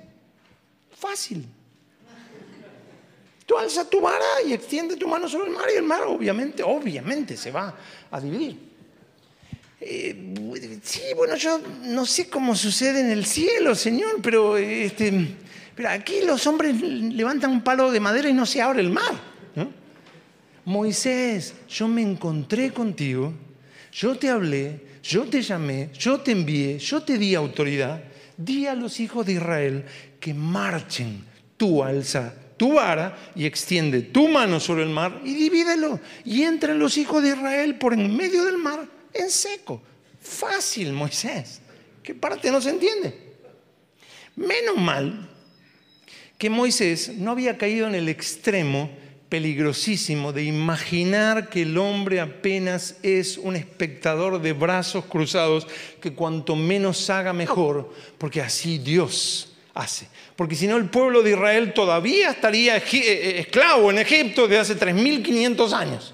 Fácil. 0.98 1.46
Tú 3.46 3.58
alza 3.58 3.90
tu 3.90 4.00
vara 4.00 4.44
y 4.46 4.54
extiende 4.54 4.96
tu 4.96 5.08
mano 5.08 5.28
sobre 5.28 5.48
el 5.50 5.56
mar 5.56 5.66
y 5.74 5.78
el 5.78 5.84
mar 5.84 6.02
obviamente, 6.06 6.62
obviamente 6.62 7.36
se 7.36 7.52
va 7.52 7.76
a 8.12 8.20
dividir. 8.22 8.70
Eh, 9.82 10.80
sí, 10.84 11.02
bueno, 11.16 11.36
yo 11.36 11.60
no 11.84 12.06
sé 12.06 12.30
cómo 12.30 12.56
sucede 12.56 13.00
en 13.00 13.10
el 13.10 13.26
cielo, 13.26 13.74
Señor, 13.76 14.20
pero, 14.22 14.58
este, 14.58 15.36
pero 15.74 15.90
aquí 15.90 16.22
los 16.26 16.46
hombres 16.48 16.80
levantan 16.82 17.52
un 17.52 17.64
palo 17.64 17.90
de 17.90 18.00
madera 18.00 18.30
y 18.30 18.34
no 18.34 18.46
se 18.46 18.62
abre 18.62 18.82
el 18.82 18.90
mar. 18.90 19.30
Moisés, 20.66 21.56
yo 21.68 21.88
me 21.88 22.04
encontré 22.04 22.72
contigo, 22.72 23.34
yo 23.92 24.16
te 24.20 24.30
hablé, 24.30 24.86
yo 25.04 25.26
te 25.26 25.42
llamé, 25.42 25.90
yo 25.98 26.20
te 26.22 26.32
envié, 26.32 26.80
yo 26.80 27.02
te 27.04 27.18
di 27.18 27.36
autoridad. 27.36 28.04
Di 28.38 28.68
a 28.68 28.76
los 28.76 29.00
hijos 29.00 29.26
de 29.26 29.34
Israel 29.34 29.86
que 30.20 30.34
marchen. 30.34 31.26
Tú 31.58 31.84
alza 31.84 32.34
tu 32.60 32.74
vara 32.74 33.32
y 33.36 33.46
extiende 33.46 34.02
tu 34.02 34.28
mano 34.28 34.60
sobre 34.60 34.84
el 34.84 34.90
mar 34.90 35.22
y 35.24 35.34
divídelo. 35.34 36.00
Y 36.26 36.44
entren 36.44 36.78
los 36.78 36.98
hijos 36.98 37.24
de 37.24 37.30
Israel 37.30 37.76
por 37.76 37.94
en 37.94 38.16
medio 38.16 38.44
del 38.44 38.58
mar 38.58 38.86
en 39.14 39.32
seco. 39.32 39.82
Fácil, 40.22 40.92
Moisés. 40.92 41.62
¿Qué 42.04 42.14
parte 42.14 42.52
no 42.52 42.60
se 42.60 42.72
entiende? 42.72 43.16
Menos 44.36 44.78
mal 44.78 45.30
que 46.38 46.50
Moisés 46.50 47.14
no 47.16 47.32
había 47.32 47.58
caído 47.58 47.88
en 47.88 47.96
el 47.96 48.10
extremo 48.10 48.90
peligrosísimo 49.30 50.34
de 50.34 50.44
imaginar 50.44 51.50
que 51.50 51.62
el 51.62 51.78
hombre 51.78 52.20
apenas 52.20 52.96
es 53.04 53.38
un 53.38 53.56
espectador 53.56 54.42
de 54.42 54.54
brazos 54.54 55.06
cruzados, 55.06 55.68
que 56.02 56.14
cuanto 56.14 56.56
menos 56.56 57.10
haga 57.12 57.32
mejor, 57.32 57.94
porque 58.18 58.42
así 58.42 58.80
Dios 58.80 59.54
hace. 59.76 60.08
Porque 60.36 60.56
si 60.56 60.68
no 60.68 60.78
el 60.78 60.90
pueblo 60.90 61.22
de 61.22 61.32
Israel 61.32 61.74
todavía 61.74 62.32
estaría 62.32 62.78
eh, 62.78 62.84
eh, 62.92 63.40
esclavo 63.40 63.92
en 63.92 64.00
Egipto 64.00 64.48
de 64.48 64.58
hace 64.58 64.76
3.500 64.78 65.74
años. 65.74 66.14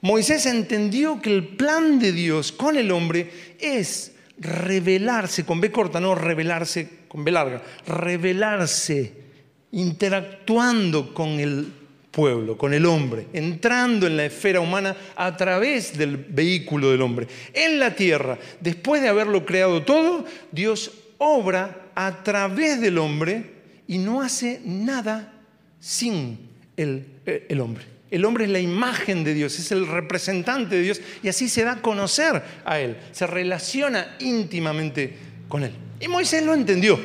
Moisés 0.00 0.46
entendió 0.46 1.20
que 1.22 1.32
el 1.32 1.46
plan 1.46 1.98
de 1.98 2.12
Dios 2.12 2.52
con 2.52 2.76
el 2.76 2.90
hombre 2.90 3.30
es 3.60 4.12
revelarse, 4.38 5.44
con 5.44 5.60
B 5.60 5.70
corta, 5.70 6.00
no 6.00 6.14
revelarse 6.14 7.06
con 7.08 7.24
B 7.24 7.30
larga, 7.30 7.62
revelarse 7.86 9.25
interactuando 9.72 11.12
con 11.12 11.40
el 11.40 11.72
pueblo, 12.10 12.56
con 12.56 12.72
el 12.72 12.86
hombre, 12.86 13.26
entrando 13.34 14.06
en 14.06 14.16
la 14.16 14.24
esfera 14.24 14.60
humana 14.60 14.96
a 15.16 15.36
través 15.36 15.98
del 15.98 16.16
vehículo 16.16 16.90
del 16.90 17.02
hombre. 17.02 17.26
En 17.52 17.78
la 17.78 17.94
tierra, 17.94 18.38
después 18.60 19.02
de 19.02 19.08
haberlo 19.08 19.44
creado 19.44 19.82
todo, 19.82 20.24
Dios 20.50 20.92
obra 21.18 21.90
a 21.94 22.22
través 22.22 22.80
del 22.80 22.96
hombre 22.96 23.50
y 23.86 23.98
no 23.98 24.22
hace 24.22 24.62
nada 24.64 25.34
sin 25.78 26.38
el, 26.78 27.04
el 27.26 27.60
hombre. 27.60 27.84
El 28.10 28.24
hombre 28.24 28.44
es 28.44 28.50
la 28.50 28.60
imagen 28.60 29.24
de 29.24 29.34
Dios, 29.34 29.58
es 29.58 29.70
el 29.72 29.86
representante 29.86 30.76
de 30.76 30.82
Dios 30.82 31.00
y 31.22 31.28
así 31.28 31.50
se 31.50 31.64
da 31.64 31.72
a 31.72 31.82
conocer 31.82 32.42
a 32.64 32.80
Él, 32.80 32.96
se 33.12 33.26
relaciona 33.26 34.16
íntimamente 34.20 35.12
con 35.48 35.64
Él. 35.64 35.72
Y 36.00 36.08
Moisés 36.08 36.42
lo 36.42 36.54
entendió. 36.54 36.98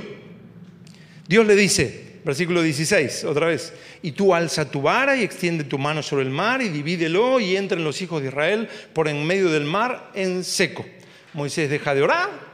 Dios 1.27 1.45
le 1.45 1.55
dice, 1.55 2.10
versículo 2.23 2.61
16, 2.61 3.23
otra 3.25 3.47
vez, 3.47 3.73
y 4.01 4.11
tú 4.11 4.33
alza 4.33 4.69
tu 4.69 4.81
vara 4.81 5.15
y 5.15 5.23
extiende 5.23 5.63
tu 5.63 5.77
mano 5.77 6.03
sobre 6.03 6.23
el 6.23 6.31
mar 6.31 6.61
y 6.61 6.69
divídelo 6.69 7.39
y 7.39 7.55
entren 7.55 7.83
los 7.83 8.01
hijos 8.01 8.21
de 8.21 8.29
Israel 8.29 8.69
por 8.93 9.07
en 9.07 9.25
medio 9.25 9.49
del 9.49 9.65
mar 9.65 10.11
en 10.13 10.43
seco. 10.43 10.85
Moisés 11.33 11.69
deja 11.69 11.95
de 11.95 12.01
orar, 12.01 12.51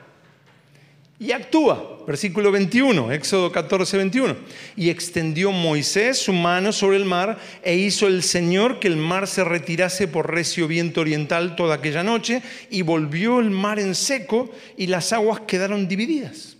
y 1.19 1.31
actúa. 1.31 1.97
Versículo 2.05 2.51
21, 2.51 3.11
Éxodo 3.11 3.51
14, 3.51 3.97
21. 3.97 4.35
Y 4.75 4.89
extendió 4.89 5.51
Moisés 5.51 6.19
su 6.19 6.31
mano 6.31 6.71
sobre 6.71 6.97
el 6.97 7.05
mar 7.05 7.37
e 7.63 7.75
hizo 7.75 8.07
el 8.07 8.23
Señor 8.23 8.79
que 8.79 8.87
el 8.87 8.97
mar 8.97 9.27
se 9.27 9.43
retirase 9.43 10.07
por 10.07 10.31
recio 10.31 10.67
viento 10.67 11.01
oriental 11.01 11.55
toda 11.55 11.75
aquella 11.75 12.03
noche 12.03 12.41
y 12.69 12.83
volvió 12.83 13.39
el 13.39 13.49
mar 13.49 13.79
en 13.79 13.95
seco 13.95 14.49
y 14.77 14.87
las 14.87 15.11
aguas 15.11 15.41
quedaron 15.41 15.87
divididas. 15.87 16.55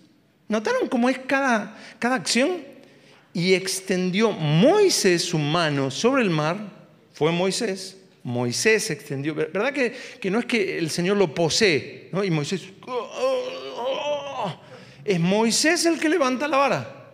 ¿Notaron 0.47 0.89
cómo 0.89 1.09
es 1.09 1.19
cada, 1.19 1.77
cada 1.99 2.15
acción? 2.15 2.76
Y 3.37 3.53
extendió 3.53 4.31
Moisés 4.31 5.21
su 5.21 5.37
mano 5.37 5.91
sobre 5.91 6.23
el 6.23 6.31
mar, 6.31 6.57
fue 7.13 7.31
Moisés, 7.31 7.95
Moisés 8.23 8.89
extendió, 8.89 9.35
¿verdad 9.35 9.71
que, 9.71 9.95
que 10.19 10.31
no 10.31 10.39
es 10.39 10.45
que 10.45 10.79
el 10.79 10.89
Señor 10.89 11.17
lo 11.17 11.35
posee? 11.35 12.09
¿no? 12.11 12.23
Y 12.23 12.31
Moisés... 12.31 12.63
Oh, 12.87 14.55
es 15.05 15.19
Moisés 15.19 15.85
el 15.85 15.99
que 15.99 16.09
levanta 16.09 16.47
la 16.47 16.57
vara. 16.57 17.11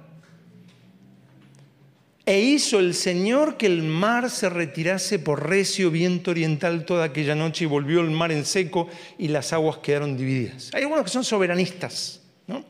E 2.26 2.40
hizo 2.40 2.80
el 2.80 2.94
Señor 2.94 3.58
que 3.58 3.66
el 3.66 3.84
mar 3.84 4.30
se 4.30 4.48
retirase 4.48 5.20
por 5.20 5.50
recio 5.50 5.92
viento 5.92 6.32
oriental 6.32 6.86
toda 6.86 7.04
aquella 7.04 7.36
noche 7.36 7.66
y 7.66 7.68
volvió 7.68 8.00
el 8.00 8.12
mar 8.12 8.32
en 8.32 8.46
seco 8.46 8.88
y 9.18 9.28
las 9.28 9.52
aguas 9.52 9.80
quedaron 9.80 10.16
divididas. 10.16 10.72
Hay 10.74 10.84
algunos 10.84 11.04
que 11.04 11.12
son 11.12 11.26
soberanistas, 11.26 12.22
¿no? 12.48 12.64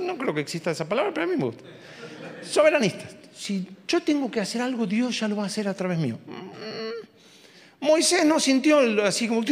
No, 0.00 0.16
creo 0.16 0.32
que 0.32 0.42
exista 0.42 0.70
esa 0.70 0.88
palabra, 0.88 1.12
pero 1.12 1.26
a 1.26 1.28
mí 1.28 1.36
me 1.36 1.44
gusta. 1.44 1.64
Soberanistas. 2.42 3.16
Si 3.34 3.68
yo 3.86 4.00
tengo 4.02 4.30
que 4.30 4.40
hacer 4.40 4.60
algo, 4.60 4.86
Dios 4.86 5.20
ya 5.20 5.28
lo 5.28 5.36
va 5.36 5.44
a 5.44 5.46
hacer 5.46 5.68
a 5.68 5.74
través 5.74 5.98
mío. 5.98 6.18
Mm. 6.26 7.86
Moisés 7.86 8.24
no 8.24 8.40
sintió 8.40 8.80
así 9.04 9.28
como... 9.28 9.42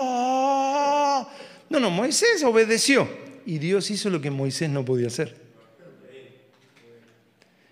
Ah". 0.00 1.28
No, 1.68 1.80
no, 1.80 1.90
Moisés 1.90 2.42
obedeció 2.44 3.08
y 3.44 3.58
Dios 3.58 3.90
hizo 3.90 4.10
lo 4.10 4.20
que 4.20 4.30
Moisés 4.30 4.68
no 4.70 4.84
podía 4.84 5.06
hacer. 5.06 5.36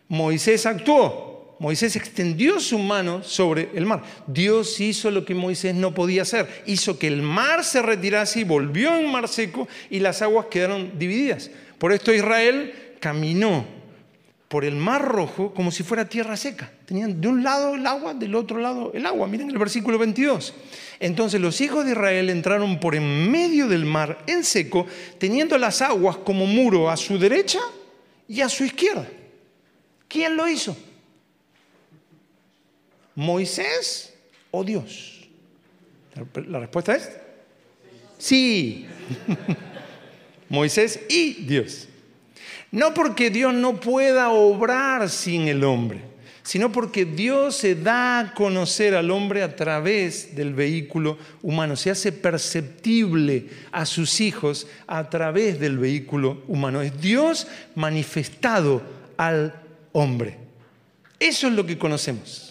Moisés 0.08 0.66
actuó, 0.66 1.56
Moisés 1.58 1.96
extendió 1.96 2.60
su 2.60 2.78
mano 2.78 3.22
sobre 3.22 3.70
el 3.74 3.86
mar. 3.86 4.02
Dios 4.26 4.80
hizo 4.80 5.10
lo 5.10 5.24
que 5.24 5.34
Moisés 5.34 5.74
no 5.74 5.94
podía 5.94 6.22
hacer. 6.22 6.62
Hizo 6.66 6.98
que 6.98 7.08
el 7.08 7.22
mar 7.22 7.64
se 7.64 7.82
retirase 7.82 8.40
y 8.40 8.44
volvió 8.44 8.96
en 8.96 9.10
mar 9.10 9.28
seco 9.28 9.66
y 9.90 10.00
las 10.00 10.22
aguas 10.22 10.46
quedaron 10.46 10.98
divididas. 10.98 11.50
Por 11.78 11.92
esto 11.92 12.12
Israel 12.12 12.96
caminó 13.00 13.66
por 14.54 14.64
el 14.64 14.76
mar 14.76 15.02
rojo 15.02 15.52
como 15.52 15.72
si 15.72 15.82
fuera 15.82 16.08
tierra 16.08 16.36
seca. 16.36 16.70
Tenían 16.86 17.20
de 17.20 17.26
un 17.26 17.42
lado 17.42 17.74
el 17.74 17.84
agua, 17.88 18.14
del 18.14 18.36
otro 18.36 18.60
lado 18.60 18.92
el 18.94 19.04
agua. 19.04 19.26
Miren 19.26 19.50
el 19.50 19.58
versículo 19.58 19.98
22. 19.98 20.54
Entonces 21.00 21.40
los 21.40 21.60
hijos 21.60 21.84
de 21.84 21.90
Israel 21.90 22.30
entraron 22.30 22.78
por 22.78 22.94
en 22.94 23.32
medio 23.32 23.66
del 23.66 23.84
mar 23.84 24.22
en 24.28 24.44
seco, 24.44 24.86
teniendo 25.18 25.58
las 25.58 25.82
aguas 25.82 26.18
como 26.18 26.46
muro 26.46 26.88
a 26.88 26.96
su 26.96 27.18
derecha 27.18 27.58
y 28.28 28.42
a 28.42 28.48
su 28.48 28.62
izquierda. 28.62 29.08
¿Quién 30.06 30.36
lo 30.36 30.46
hizo? 30.46 30.76
¿Moisés 33.16 34.14
o 34.52 34.62
Dios? 34.62 35.28
La 36.46 36.60
respuesta 36.60 36.94
es 36.94 37.10
sí. 38.18 38.86
Moisés 40.48 41.00
y 41.08 41.42
Dios. 41.42 41.88
No 42.74 42.92
porque 42.92 43.30
Dios 43.30 43.54
no 43.54 43.78
pueda 43.78 44.30
obrar 44.30 45.08
sin 45.08 45.46
el 45.46 45.62
hombre, 45.62 46.00
sino 46.42 46.72
porque 46.72 47.04
Dios 47.04 47.54
se 47.54 47.76
da 47.76 48.18
a 48.18 48.34
conocer 48.34 48.96
al 48.96 49.12
hombre 49.12 49.44
a 49.44 49.54
través 49.54 50.34
del 50.34 50.54
vehículo 50.54 51.16
humano, 51.40 51.76
se 51.76 51.92
hace 51.92 52.10
perceptible 52.10 53.46
a 53.70 53.86
sus 53.86 54.20
hijos 54.20 54.66
a 54.88 55.08
través 55.08 55.60
del 55.60 55.78
vehículo 55.78 56.42
humano. 56.48 56.82
Es 56.82 57.00
Dios 57.00 57.46
manifestado 57.76 58.82
al 59.16 59.54
hombre. 59.92 60.36
Eso 61.20 61.46
es 61.46 61.52
lo 61.52 61.64
que 61.64 61.78
conocemos. 61.78 62.43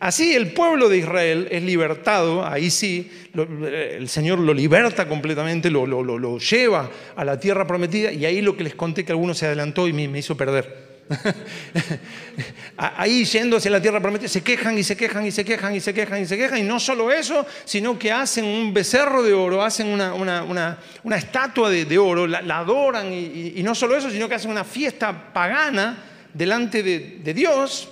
Así 0.00 0.32
el 0.32 0.52
pueblo 0.52 0.88
de 0.88 0.98
Israel 0.98 1.48
es 1.50 1.60
libertado, 1.60 2.46
ahí 2.46 2.70
sí, 2.70 3.10
el 3.34 4.08
Señor 4.08 4.38
lo 4.38 4.54
liberta 4.54 5.08
completamente, 5.08 5.70
lo, 5.70 6.38
lleva 6.38 6.88
a 7.16 7.24
la 7.24 7.40
tierra 7.40 7.66
prometida 7.66 8.12
y 8.12 8.24
ahí 8.24 8.40
lo 8.40 8.56
que 8.56 8.62
les 8.62 8.76
conté 8.76 9.04
que 9.04 9.10
alguno 9.10 9.34
se 9.34 9.46
adelantó 9.46 9.88
y 9.88 9.92
me, 9.92 10.16
hizo 10.16 10.36
perder. 10.36 10.86
ahí 12.76 13.24
yendo 13.24 13.56
hacia 13.56 13.70
la 13.70 13.80
tierra 13.80 13.98
prometida 13.98 14.28
se 14.28 14.42
quejan 14.42 14.76
y 14.76 14.84
se 14.84 14.94
quejan 14.94 15.24
y 15.26 15.30
se 15.30 15.42
quejan 15.42 15.74
y 15.74 15.80
se 15.80 15.94
quejan 15.94 16.22
y 16.22 16.26
se 16.26 16.36
quejan 16.36 16.58
y 16.58 16.62
no 16.62 16.78
solo 16.78 17.10
eso, 17.10 17.44
sino 17.64 17.98
que 17.98 18.12
hacen 18.12 18.44
un 18.44 18.72
becerro 18.72 19.22
de 19.24 19.32
oro, 19.32 19.64
hacen 19.64 19.88
una, 19.88 20.78
estatua 21.16 21.70
de, 21.70 21.98
oro, 21.98 22.28
la, 22.28 22.58
adoran 22.58 23.12
y, 23.12 23.60
no 23.64 23.74
solo 23.74 23.96
eso, 23.96 24.10
sino 24.10 24.28
que 24.28 24.36
hacen 24.36 24.52
una 24.52 24.64
fiesta 24.64 25.32
pagana 25.32 26.04
delante 26.34 26.84
de, 26.84 27.18
de 27.24 27.34
Dios 27.34 27.88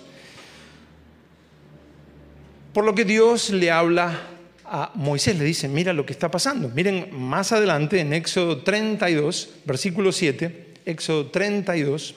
por 2.77 2.85
lo 2.85 2.95
que 2.95 3.07
Dios 3.07 3.49
le 3.49 3.71
habla 3.71 4.21
a 4.67 4.91
Moisés, 4.97 5.39
le 5.39 5.47
dice, 5.47 5.67
mira 5.67 5.95
lo 5.95 6.05
que 6.05 6.13
está 6.13 6.31
pasando. 6.31 6.69
Miren 6.69 7.09
más 7.11 7.51
adelante 7.53 8.01
en 8.01 8.13
Éxodo 8.13 8.59
32, 8.59 9.49
versículo 9.65 10.13
7, 10.13 10.75
Éxodo 10.85 11.29
32, 11.29 12.15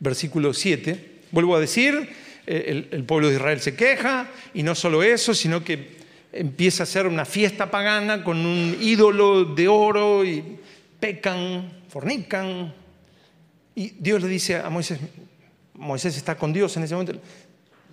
versículo 0.00 0.54
7, 0.54 1.24
vuelvo 1.30 1.56
a 1.56 1.60
decir, 1.60 2.08
eh, 2.46 2.88
el, 2.90 3.04
pueblo 3.04 3.28
de 3.28 3.34
Israel 3.34 3.60
se 3.60 3.76
queja 3.76 4.30
y 4.54 4.62
no 4.62 4.74
solo 4.74 5.02
eso, 5.02 5.34
sino 5.34 5.62
que 5.62 5.98
empieza 6.32 6.84
a 6.84 6.84
hacer 6.84 7.06
una 7.06 7.26
fiesta 7.26 7.70
pagana 7.70 8.24
con 8.24 8.38
un 8.46 8.78
ídolo 8.80 9.44
de 9.44 9.68
oro 9.68 10.24
y 10.24 10.42
pecan, 10.98 11.82
fornican. 11.90 12.72
Y 13.74 13.90
Dios 13.98 14.22
le 14.22 14.28
dice 14.28 14.56
a 14.56 14.70
Moisés, 14.70 15.00
Moisés 15.74 16.16
está 16.16 16.36
con 16.36 16.52
Dios 16.52 16.74
en 16.78 16.84
ese 16.84 16.94
momento, 16.94 17.20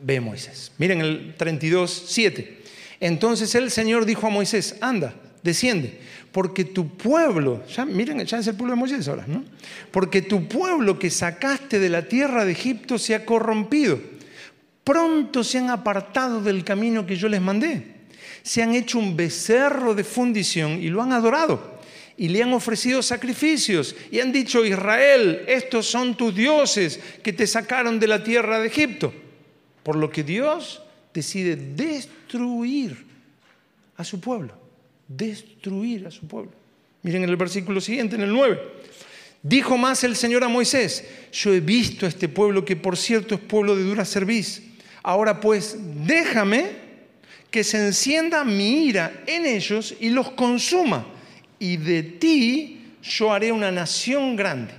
ve 0.02 0.20
Moisés. 0.20 0.72
Miren 0.78 1.02
el 1.02 1.36
32, 1.38 2.04
7. 2.08 2.62
Entonces 3.00 3.56
el 3.56 3.72
Señor 3.72 4.06
dijo 4.06 4.28
a 4.28 4.30
Moisés, 4.30 4.76
anda, 4.80 5.14
desciende, 5.44 6.00
porque 6.32 6.64
tu 6.66 6.96
pueblo, 6.96 7.64
ya 7.68 7.84
miren, 7.84 8.24
ya 8.26 8.40
es 8.40 8.48
el 8.48 8.56
pueblo 8.56 8.76
de 8.76 8.80
Moisés 8.80 9.08
ahora, 9.08 9.26
¿no? 9.28 9.44
Porque 9.92 10.22
tu 10.22 10.48
pueblo 10.48 11.00
que 11.00 11.10
sacaste 11.10 11.80
de 11.80 11.90
la 11.90 12.08
tierra 12.08 12.46
de 12.46 12.52
Egipto 12.52 12.98
se 12.98 13.16
ha 13.16 13.26
corrompido. 13.26 14.00
Pronto 14.84 15.44
se 15.44 15.58
han 15.58 15.70
apartado 15.70 16.42
del 16.42 16.64
camino 16.64 17.06
que 17.06 17.16
yo 17.16 17.28
les 17.28 17.42
mandé. 17.42 18.02
Se 18.44 18.64
han 18.64 18.74
hecho 18.74 19.00
un 19.00 19.16
becerro 19.16 19.94
de 19.94 20.04
fundición 20.04 20.82
y 20.82 20.88
lo 20.88 21.02
han 21.02 21.12
adorado. 21.12 21.80
Y 22.18 22.30
le 22.30 22.44
han 22.44 22.54
ofrecido 22.54 23.02
sacrificios 23.02 23.96
y 24.12 24.20
han 24.20 24.32
dicho, 24.32 24.64
Israel, 24.64 25.44
estos 25.48 25.88
son 25.88 26.16
tus 26.16 26.36
dioses 26.36 27.00
que 27.24 27.34
te 27.34 27.48
sacaron 27.48 28.00
de 28.00 28.08
la 28.08 28.24
tierra 28.24 28.60
de 28.60 28.68
Egipto. 28.68 29.14
Por 29.84 29.96
lo 29.96 30.10
que 30.10 30.24
Dios 30.24 30.82
decide 31.14 31.56
destruir 31.56 33.06
a 33.98 34.04
su 34.04 34.20
pueblo. 34.20 34.54
Destruir 35.08 36.08
a 36.08 36.12
su 36.12 36.28
pueblo. 36.28 36.52
Miren 37.04 37.24
el 37.24 37.36
versículo 37.36 37.82
siguiente, 37.82 38.16
en 38.16 38.22
el 38.22 38.34
9. 38.34 38.60
Dijo 39.44 39.78
más 39.78 40.04
el 40.04 40.16
Señor 40.16 40.44
a 40.44 40.48
Moisés, 40.48 41.04
yo 41.32 41.52
he 41.52 41.60
visto 41.60 42.06
a 42.06 42.10
este 42.10 42.30
pueblo 42.30 42.64
que 42.64 42.76
por 42.76 42.96
cierto 42.96 43.34
es 43.34 43.42
pueblo 43.42 43.76
de 43.76 43.84
dura 43.84 44.06
cerviz. 44.06 44.62
Ahora 45.02 45.40
pues, 45.40 45.78
déjame 46.06 46.82
que 47.50 47.64
se 47.64 47.84
encienda 47.84 48.44
mi 48.44 48.86
ira 48.86 49.24
en 49.26 49.46
ellos 49.46 49.96
y 50.00 50.10
los 50.10 50.32
consuma. 50.32 51.06
Y 51.58 51.78
de 51.78 52.04
ti 52.04 52.82
yo 53.02 53.34
haré 53.34 53.52
una 53.52 53.72
nación 53.72 54.36
grande. 54.36 54.74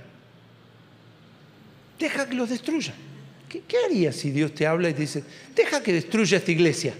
Deja 1.99 2.27
que 2.27 2.35
los 2.35 2.49
destruya. 2.49 2.93
¿Qué, 3.61 3.77
harías 3.85 4.15
si 4.15 4.31
Dios 4.31 4.53
te 4.53 4.65
habla 4.65 4.89
y 4.89 4.93
te 4.93 5.01
dice, 5.01 5.23
deja 5.55 5.83
que 5.83 5.93
destruya 5.93 6.37
esta 6.37 6.51
iglesia? 6.51 6.93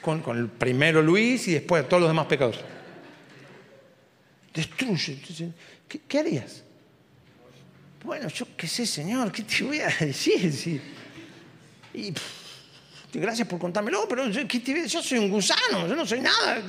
Con, 0.00 0.50
primero 0.58 1.02
Luis 1.02 1.48
y 1.48 1.52
después 1.52 1.84
a 1.84 1.88
todos 1.88 2.00
los 2.00 2.10
demás 2.10 2.26
pecadores. 2.26 2.60
Destruye. 4.54 5.18
¿Qué, 5.86 6.18
harías? 6.18 6.62
Bueno, 8.02 8.28
yo 8.28 8.46
qué 8.56 8.66
sé, 8.66 8.86
Señor, 8.86 9.30
¿qué 9.30 9.42
te 9.42 9.64
voy 9.64 9.80
a 9.80 9.88
decir? 10.00 10.80
Y, 11.92 12.14
gracias 13.12 13.46
por 13.46 13.58
contármelo, 13.58 14.06
pero 14.08 14.28
yo, 14.28 14.42
yo, 14.42 15.02
soy 15.02 15.18
un 15.18 15.30
gusano, 15.30 15.86
yo 15.86 15.94
no 15.94 16.06
soy 16.06 16.20
nada. 16.20 16.62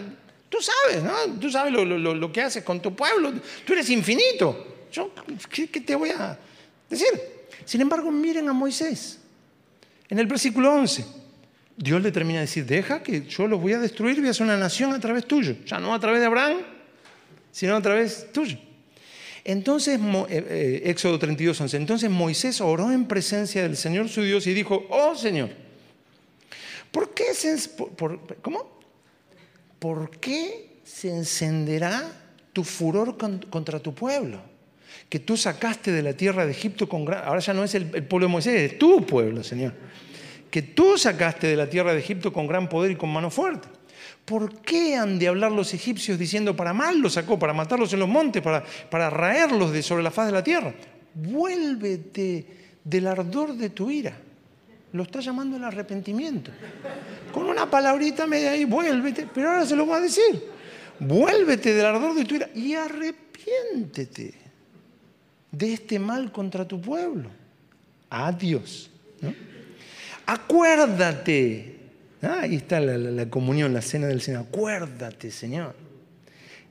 Tú 0.50 0.58
sabes, 0.62 1.04
¿no? 1.04 1.40
Tú 1.40 1.50
sabes 1.50 1.72
lo, 1.72 2.32
que 2.32 2.42
haces 2.42 2.64
con 2.64 2.82
tu 2.82 2.94
pueblo. 2.94 3.32
Tú 3.66 3.74
eres 3.74 3.90
infinito. 3.90 4.88
Yo, 4.92 5.14
¿qué, 5.50 5.68
qué 5.70 5.80
te 5.80 5.96
voy 5.96 6.10
a 6.10 6.38
decir? 6.90 7.39
Sin 7.70 7.82
embargo, 7.82 8.10
miren 8.10 8.50
a 8.50 8.54
Moisés. 8.54 9.20
En 10.10 10.18
el 10.18 10.26
versículo 10.26 10.74
11. 10.74 11.06
Dios 11.78 12.02
le 12.02 12.12
termina 12.12 12.40
de 12.40 12.48
decir, 12.48 12.66
deja 12.66 13.04
que 13.04 13.28
yo 13.28 13.46
los 13.46 13.62
voy 13.62 13.74
a 13.74 13.80
destruir 13.80 14.18
voy 14.18 14.28
a 14.28 14.32
hacer 14.32 14.44
una 14.44 14.58
nación 14.58 14.92
a 14.92 15.00
través 15.00 15.28
tuyo. 15.28 15.56
Ya 15.68 15.78
no 15.78 15.94
a 15.94 16.00
través 16.00 16.20
de 16.20 16.26
Abraham, 16.26 16.58
sino 17.52 17.76
a 17.76 17.82
través 17.84 18.32
tuyo. 18.32 18.58
Entonces, 19.44 20.00
eh, 20.00 20.46
eh, 20.50 20.82
Éxodo 20.86 21.20
32, 21.20 21.62
11, 21.62 21.78
entonces 21.78 22.10
Moisés 22.10 22.60
oró 22.60 22.92
en 22.92 23.06
presencia 23.06 23.62
del 23.62 23.78
Señor 23.78 24.10
su 24.10 24.24
Dios 24.24 24.48
y 24.48 24.56
dijo, 24.56 24.88
oh 24.90 25.14
Señor, 25.14 25.52
¿por 26.90 27.14
qué 27.14 27.36
se, 27.36 27.56
¿cómo? 28.42 28.80
¿Por 29.78 30.10
qué 30.18 30.80
se 30.84 31.12
encenderá 31.12 32.20
tu 32.52 32.64
furor 32.64 33.16
contra 33.16 33.80
tu 33.80 33.94
pueblo? 33.94 34.49
Que 35.10 35.20
tú 35.20 35.36
sacaste 35.36 35.92
de 35.92 36.04
la 36.04 36.14
tierra 36.14 36.46
de 36.46 36.52
Egipto 36.52 36.88
con 36.88 37.04
gran... 37.04 37.26
Ahora 37.26 37.40
ya 37.40 37.54
no 37.54 37.64
es 37.64 37.74
el 37.76 37.86
pueblo 37.86 38.28
de 38.28 38.32
Moisés, 38.32 38.72
es 38.72 38.80
tu 38.80 39.06
pueblo, 39.06 39.44
Señor 39.44 39.74
que 40.50 40.62
tú 40.62 40.98
sacaste 40.98 41.48
de 41.48 41.56
la 41.56 41.70
tierra 41.70 41.94
de 41.94 42.00
Egipto 42.00 42.34
con 42.34 42.48
gran 42.48 42.70
poder 42.70 42.92
y 42.92 42.96
con 42.96 43.12
mano 43.12 43.30
fuerte. 43.30 43.68
¿Por 44.26 44.62
qué 44.62 44.96
han 44.96 45.18
de 45.18 45.28
hablar 45.28 45.52
los 45.52 45.74
egipcios 45.74 46.18
diciendo 46.18 46.56
para 46.56 46.74
mal 46.74 47.00
los 47.00 47.14
sacó, 47.14 47.40
para 47.40 47.54
matarlos 47.54 47.92
en 47.94 48.00
los 48.00 48.10
montes, 48.10 48.42
para, 48.42 48.64
para 48.90 49.10
raerlos 49.10 49.72
de 49.72 49.82
sobre 49.82 50.04
la 50.04 50.12
faz 50.12 50.28
de 50.28 50.34
la 50.34 50.44
tierra? 50.44 50.74
Vuélvete 51.14 52.46
del 52.84 53.08
ardor 53.08 53.56
de 53.56 53.70
tu 53.70 53.90
ira. 53.90 54.16
Lo 54.94 55.04
está 55.04 55.20
llamando 55.20 55.58
el 55.58 55.64
arrepentimiento. 55.64 56.52
Con 57.32 57.46
una 57.46 57.70
palabrita 57.70 58.26
media 58.26 58.52
ahí, 58.52 58.66
vuélvete, 58.66 59.28
pero 59.34 59.52
ahora 59.52 59.66
se 59.66 59.76
lo 59.76 59.86
va 59.86 59.98
a 59.98 60.02
decir. 60.02 60.44
Vuélvete 61.00 61.74
del 61.74 61.86
ardor 61.86 62.16
de 62.16 62.26
tu 62.26 62.36
ira 62.36 62.50
y 62.54 62.74
arrepiéntete 62.74 64.49
de 65.52 65.74
este 65.74 66.00
mal 66.00 66.32
contra 66.32 66.68
tu 66.68 66.80
pueblo. 66.80 67.30
Adiós. 68.10 68.90
Acuérdate. 70.26 71.76
Ah, 72.22 72.42
ahí 72.42 72.56
está 72.56 72.80
la, 72.80 73.30
comunión, 73.30 73.74
la 73.74 73.82
cena 73.82 74.08
del 74.08 74.22
Señor. 74.22 74.46
Acuérdate, 74.48 75.32
Señor, 75.32 75.76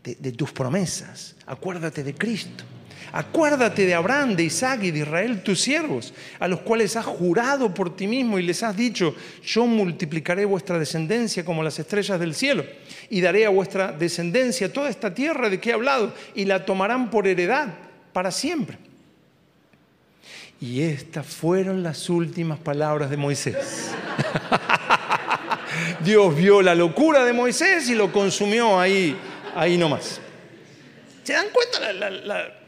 de, 0.05 0.33
tus 0.33 0.53
promesas. 0.53 1.37
Acuérdate 1.47 2.05
de 2.05 2.15
Cristo. 2.15 2.65
Acuérdate 3.11 3.87
de 3.87 3.95
Abraham, 3.95 4.37
de 4.37 4.45
Isaac 4.45 4.83
y 4.83 4.91
de 4.91 4.99
Israel, 5.01 5.43
tus 5.43 5.63
siervos, 5.63 6.13
a 6.39 6.47
los 6.47 6.61
cuales 6.61 6.95
has 6.95 7.07
jurado 7.07 7.73
por 7.73 7.97
ti 7.97 8.07
mismo 8.07 8.39
y 8.39 8.43
les 8.43 8.63
has 8.63 8.77
dicho, 8.77 9.15
yo 9.43 9.67
multiplicaré 9.67 10.45
vuestra 10.45 10.79
descendencia 10.79 11.43
como 11.43 11.63
las 11.63 11.79
estrellas 11.79 12.21
del 12.21 12.35
cielo 12.35 12.67
y 13.09 13.23
daré 13.23 13.47
a 13.47 13.49
vuestra 13.49 13.93
descendencia 13.93 14.71
toda 14.71 14.91
esta 14.91 15.15
tierra 15.15 15.49
de 15.49 15.59
que 15.59 15.71
he 15.71 15.73
hablado 15.73 16.13
y 16.35 16.45
la 16.45 16.67
tomarán 16.67 17.11
por 17.11 17.27
heredad 17.27 17.88
para 18.19 18.33
siempre. 18.33 18.77
Y 20.61 20.83
estas 20.83 21.25
fueron 21.25 21.85
las 21.85 22.11
últimas 22.11 22.59
palabras 22.59 23.11
de 23.11 23.17
Moisés. 23.17 23.93
Dios 26.01 26.35
vio 26.35 26.61
la 26.61 26.75
locura 26.75 27.25
de 27.25 27.33
Moisés 27.33 27.89
y 27.89 27.95
lo 27.95 28.11
consumió 28.11 28.81
ahí, 28.81 29.17
ahí 29.55 29.79
nomás. 29.79 30.21
¿Se 31.23 31.33
dan 31.33 31.47
cuenta 31.53 31.93
la, 31.93 32.11
la 32.11 32.59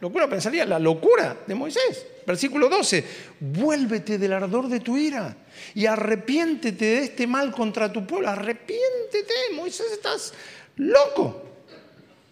locura? 0.00 0.26
Pensaría, 0.26 0.64
la 0.64 0.78
locura 0.78 1.36
de 1.46 1.54
Moisés. 1.54 2.06
Versículo 2.26 2.70
12, 2.70 3.04
vuélvete 3.40 4.16
del 4.16 4.32
ardor 4.32 4.68
de 4.68 4.80
tu 4.80 4.96
ira 4.96 5.36
y 5.74 5.84
arrepiéntete 5.84 6.84
de 6.86 6.98
este 7.00 7.26
mal 7.26 7.52
contra 7.52 7.92
tu 7.92 8.06
pueblo. 8.06 8.30
Arrepiéntete, 8.30 9.34
Moisés, 9.54 9.92
estás 9.92 10.32
loco. 10.76 11.47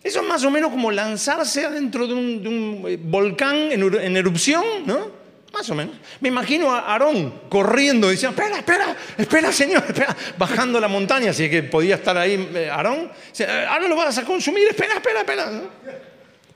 Eso 0.07 0.21
es 0.21 0.29
más 0.29 0.45
o 0.45 0.53
menos 0.53 0.71
como 0.71 0.93
lanzarse 0.93 1.67
adentro 1.67 2.07
de 2.07 2.15
un, 2.15 2.85
eh, 2.87 2.97
volcán 2.97 3.57
en, 3.73 4.17
erupción, 4.17 4.65
¿no? 4.87 5.11
Más 5.53 5.69
o 5.69 5.75
menos. 5.75 5.97
Me 6.21 6.29
imagino 6.29 6.73
a 6.73 6.93
Aarón 6.93 7.43
corriendo, 7.49 8.09
diciendo, 8.09 8.41
espera, 8.41 8.59
espera, 8.61 8.97
espera, 9.19 9.51
Señor, 9.51 9.83
espera, 9.85 10.17
bajando 10.39 10.79
la 10.79 10.87
montaña, 10.87 11.31
así 11.31 11.51
que 11.51 11.65
podía 11.65 11.97
estar 11.97 12.17
ahí 12.17 12.35
eh, 12.55 12.71
Aarón. 12.71 13.11
Eh, 13.37 13.67
ahora 13.69 13.89
lo 13.89 13.97
vas 13.97 14.17
a 14.19 14.25
consumir, 14.25 14.69
espera, 14.69 14.95
espera, 14.95 15.21
espera. 15.23 15.63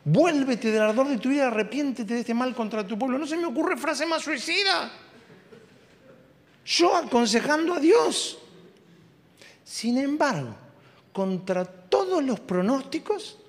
Vuélvete 0.05 0.71
del 0.71 0.83
ardor 0.83 1.09
de 1.09 1.19
tu 1.19 1.31
vida, 1.31 1.49
arrepiéntete 1.49 2.15
de 2.15 2.21
este 2.21 2.35
mal 2.35 2.55
contra 2.55 2.87
tu 2.87 2.97
pueblo. 2.97 3.19
No 3.19 3.27
se 3.27 3.37
me 3.37 3.47
ocurre 3.47 3.77
frase 3.77 4.07
más 4.07 4.23
suicida. 4.23 4.93
Yo 6.65 6.95
aconsejando 6.95 7.75
a 7.75 7.81
Dios. 7.81 8.39
Sin 9.65 9.99
embargo, 9.99 10.55
contra 11.13 11.65
todos 11.65 12.23
los 12.23 12.39
pronósticos, 12.39 13.40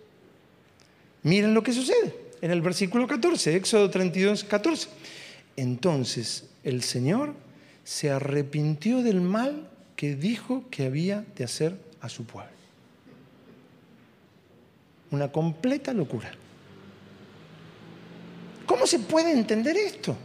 Miren 1.23 1.53
lo 1.53 1.63
que 1.63 1.73
sucede 1.73 2.15
en 2.41 2.51
el 2.51 2.61
versículo 2.61 3.07
14, 3.07 3.55
Éxodo 3.55 3.89
32, 3.89 4.43
14. 4.43 4.87
Entonces 5.55 6.45
el 6.63 6.81
Señor 6.83 7.33
se 7.83 8.09
arrepintió 8.09 9.03
del 9.03 9.21
mal 9.21 9.69
que 9.95 10.15
dijo 10.15 10.65
que 10.71 10.85
había 10.85 11.23
de 11.35 11.43
hacer 11.43 11.75
a 12.01 12.09
su 12.09 12.25
pueblo. 12.25 12.51
Una 15.11 15.31
completa 15.31 15.93
locura. 15.93 16.31
¿Cómo 18.65 18.87
se 18.87 18.99
puede 18.99 19.31
entender 19.31 19.75
esto? 19.77 20.15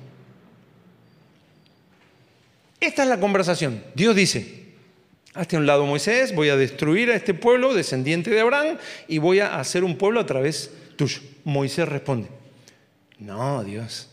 Esta 2.81 3.03
es 3.03 3.09
la 3.09 3.19
conversación. 3.19 3.83
Dios 3.95 4.15
dice, 4.15 4.67
Hazte 5.37 5.57
a 5.57 5.59
un 5.59 5.67
lado 5.67 5.85
Moisés, 5.85 6.35
voy 6.35 6.49
a 6.49 6.57
destruir 6.57 7.11
a 7.11 7.15
este 7.15 7.35
pueblo 7.35 7.75
descendiente 7.75 8.31
de 8.31 8.41
Abraham 8.41 8.79
y 9.07 9.19
voy 9.19 9.41
a 9.41 9.59
hacer 9.59 9.85
un 9.85 9.99
pueblo 9.99 10.19
a 10.21 10.25
través 10.25 10.71
de 10.71 10.86
tuyo. 10.97 11.21
Moisés 11.45 11.89
responde, 11.89 12.29
no, 13.19 13.63
Dios, 13.65 14.09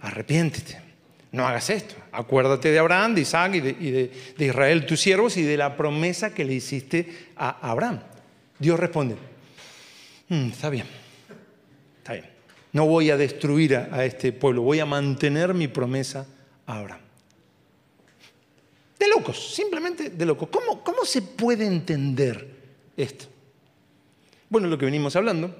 arrepiéntete, 0.00 0.80
no 1.32 1.46
hagas 1.46 1.70
esto. 1.70 1.94
Acuérdate 2.12 2.70
de 2.70 2.78
Abraham, 2.78 3.14
de 3.14 3.20
Isaac 3.22 3.54
y 3.54 3.60
de, 3.60 4.10
Israel, 4.38 4.86
tus 4.86 5.00
siervos, 5.00 5.36
y 5.36 5.42
de 5.42 5.56
la 5.56 5.76
promesa 5.76 6.32
que 6.32 6.44
le 6.44 6.54
hiciste 6.54 7.30
a 7.36 7.70
Abraham. 7.70 8.00
Dios 8.58 8.78
responde, 8.80 9.16
mm, 10.28 10.48
está 10.48 10.70
bien, 10.70 10.86
está 11.98 12.14
bien. 12.14 12.26
No 12.72 12.86
voy 12.86 13.10
a 13.10 13.16
destruir 13.16 13.76
a, 13.76 14.04
este 14.04 14.32
pueblo, 14.32 14.62
voy 14.62 14.80
a 14.80 14.86
mantener 14.86 15.54
mi 15.54 15.68
promesa 15.68 16.26
a 16.66 16.78
Abraham. 16.78 17.00
De 18.98 19.08
locos, 19.08 19.54
simplemente 19.54 20.10
de 20.10 20.26
locos. 20.26 20.48
¿Cómo, 20.48 20.82
¿Cómo 20.82 21.04
se 21.04 21.22
puede 21.22 21.66
entender 21.66 22.56
esto? 22.96 23.26
Bueno, 24.50 24.66
lo 24.66 24.78
que 24.78 24.86
venimos 24.86 25.14
hablando 25.14 25.54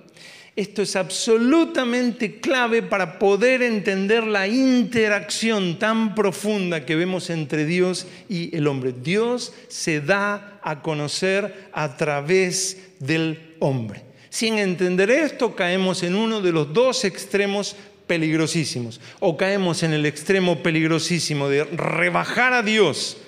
esto 0.56 0.82
es 0.82 0.96
absolutamente 0.96 2.40
clave 2.40 2.82
para 2.82 3.18
poder 3.18 3.62
entender 3.62 4.24
la 4.24 4.48
interacción 4.48 5.78
tan 5.78 6.14
profunda 6.14 6.84
que 6.84 6.96
vemos 6.96 7.30
entre 7.30 7.64
Dios 7.64 8.06
y 8.28 8.54
el 8.56 8.66
hombre. 8.66 8.92
Dios 8.92 9.52
se 9.68 10.00
da 10.00 10.58
a 10.62 10.82
conocer 10.82 11.68
a 11.72 11.96
través 11.96 12.90
del 12.98 13.54
hombre. 13.60 14.02
Sin 14.30 14.58
entender 14.58 15.10
esto, 15.10 15.54
caemos 15.54 16.02
en 16.02 16.14
uno 16.14 16.40
de 16.40 16.52
los 16.52 16.72
dos 16.72 17.04
extremos 17.04 17.76
peligrosísimos. 18.08 19.00
O 19.20 19.36
caemos 19.36 19.84
en 19.84 19.92
el 19.92 20.06
extremo 20.06 20.62
peligrosísimo 20.62 21.48
de 21.48 21.64
rebajar 21.64 22.52
a 22.52 22.62
Dios 22.62 23.18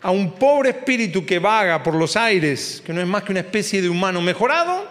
a 0.00 0.10
un 0.10 0.32
pobre 0.32 0.68
espíritu 0.68 1.24
que 1.24 1.38
vaga 1.38 1.82
por 1.82 1.94
los 1.94 2.14
aires, 2.14 2.82
que 2.84 2.92
no 2.92 3.00
es 3.00 3.06
más 3.06 3.22
que 3.22 3.32
una 3.32 3.40
especie 3.40 3.80
de 3.80 3.88
humano 3.88 4.20
mejorado, 4.20 4.86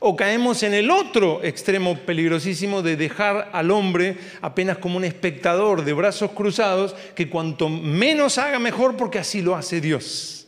o 0.00 0.16
caemos 0.16 0.62
en 0.62 0.74
el 0.74 0.90
otro 0.90 1.42
extremo 1.42 1.98
peligrosísimo 1.98 2.82
de 2.82 2.96
dejar 2.96 3.50
al 3.52 3.70
hombre 3.70 4.16
apenas 4.40 4.78
como 4.78 4.96
un 4.96 5.04
espectador 5.04 5.84
de 5.84 5.92
brazos 5.92 6.30
cruzados, 6.32 6.94
que 7.14 7.28
cuanto 7.28 7.68
menos 7.68 8.38
haga 8.38 8.58
mejor 8.58 8.96
porque 8.96 9.18
así 9.18 9.42
lo 9.42 9.56
hace 9.56 9.80
Dios. 9.80 10.46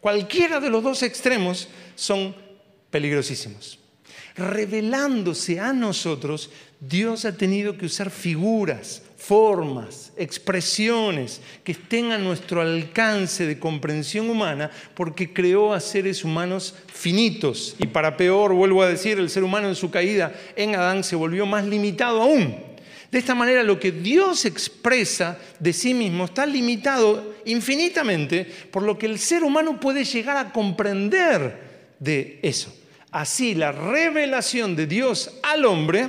Cualquiera 0.00 0.60
de 0.60 0.70
los 0.70 0.82
dos 0.82 1.02
extremos 1.02 1.68
son 1.94 2.34
peligrosísimos. 2.90 3.78
Revelándose 4.36 5.60
a 5.60 5.72
nosotros, 5.72 6.50
Dios 6.80 7.24
ha 7.24 7.36
tenido 7.36 7.76
que 7.76 7.86
usar 7.86 8.10
figuras, 8.10 9.02
formas, 9.26 10.12
expresiones 10.16 11.40
que 11.64 11.72
estén 11.72 12.12
a 12.12 12.18
nuestro 12.18 12.60
alcance 12.60 13.44
de 13.44 13.58
comprensión 13.58 14.30
humana, 14.30 14.70
porque 14.94 15.32
creó 15.32 15.74
a 15.74 15.80
seres 15.80 16.22
humanos 16.22 16.76
finitos. 16.86 17.74
Y 17.80 17.88
para 17.88 18.16
peor, 18.16 18.52
vuelvo 18.52 18.84
a 18.84 18.88
decir, 18.88 19.18
el 19.18 19.28
ser 19.28 19.42
humano 19.42 19.68
en 19.68 19.74
su 19.74 19.90
caída 19.90 20.32
en 20.54 20.76
Adán 20.76 21.02
se 21.02 21.16
volvió 21.16 21.44
más 21.44 21.64
limitado 21.66 22.22
aún. 22.22 22.54
De 23.10 23.18
esta 23.18 23.34
manera 23.34 23.64
lo 23.64 23.80
que 23.80 23.90
Dios 23.90 24.44
expresa 24.44 25.38
de 25.58 25.72
sí 25.72 25.92
mismo 25.92 26.26
está 26.26 26.46
limitado 26.46 27.34
infinitamente 27.46 28.44
por 28.70 28.84
lo 28.84 28.96
que 28.96 29.06
el 29.06 29.18
ser 29.18 29.42
humano 29.42 29.80
puede 29.80 30.04
llegar 30.04 30.36
a 30.36 30.52
comprender 30.52 31.96
de 31.98 32.38
eso. 32.42 32.72
Así 33.10 33.56
la 33.56 33.72
revelación 33.72 34.76
de 34.76 34.86
Dios 34.86 35.32
al 35.42 35.64
hombre 35.64 36.08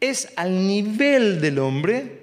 es 0.00 0.28
al 0.34 0.66
nivel 0.66 1.40
del 1.40 1.60
hombre 1.60 2.21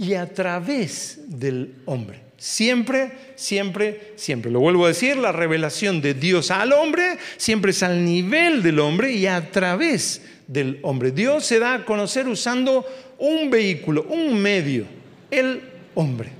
y 0.00 0.14
a 0.14 0.32
través 0.32 1.20
del 1.26 1.74
hombre. 1.84 2.22
Siempre, 2.38 3.12
siempre, 3.36 4.14
siempre. 4.16 4.50
Lo 4.50 4.60
vuelvo 4.60 4.86
a 4.86 4.88
decir, 4.88 5.18
la 5.18 5.30
revelación 5.30 6.00
de 6.00 6.14
Dios 6.14 6.50
al 6.50 6.72
hombre 6.72 7.18
siempre 7.36 7.72
es 7.72 7.82
al 7.82 8.02
nivel 8.02 8.62
del 8.62 8.78
hombre 8.78 9.12
y 9.12 9.26
a 9.26 9.50
través 9.50 10.22
del 10.46 10.78
hombre. 10.84 11.10
Dios 11.10 11.44
se 11.44 11.58
da 11.58 11.74
a 11.74 11.84
conocer 11.84 12.26
usando 12.28 12.86
un 13.18 13.50
vehículo, 13.50 14.06
un 14.08 14.40
medio, 14.40 14.86
el 15.30 15.60
hombre. 15.94 16.30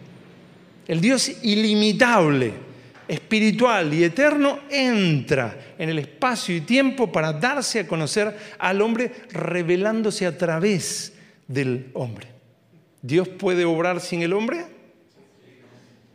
El 0.89 1.03
Dios 1.03 1.31
ilimitable, 1.43 2.55
espiritual 3.07 3.93
y 3.93 4.05
eterno 4.05 4.61
entra 4.71 5.75
en 5.79 5.91
el 5.91 5.99
espacio 5.99 6.57
y 6.57 6.63
tiempo 6.63 7.13
para 7.13 7.35
darse 7.35 7.81
a 7.81 7.87
conocer 7.87 8.35
al 8.59 8.81
hombre 8.81 9.13
revelándose 9.33 10.25
a 10.25 10.39
través 10.39 11.13
del 11.47 11.91
hombre. 11.93 12.40
¿Dios 13.03 13.29
puede 13.29 13.65
obrar 13.65 14.01
sin 14.01 14.23
el 14.23 14.33
hombre? 14.33 14.67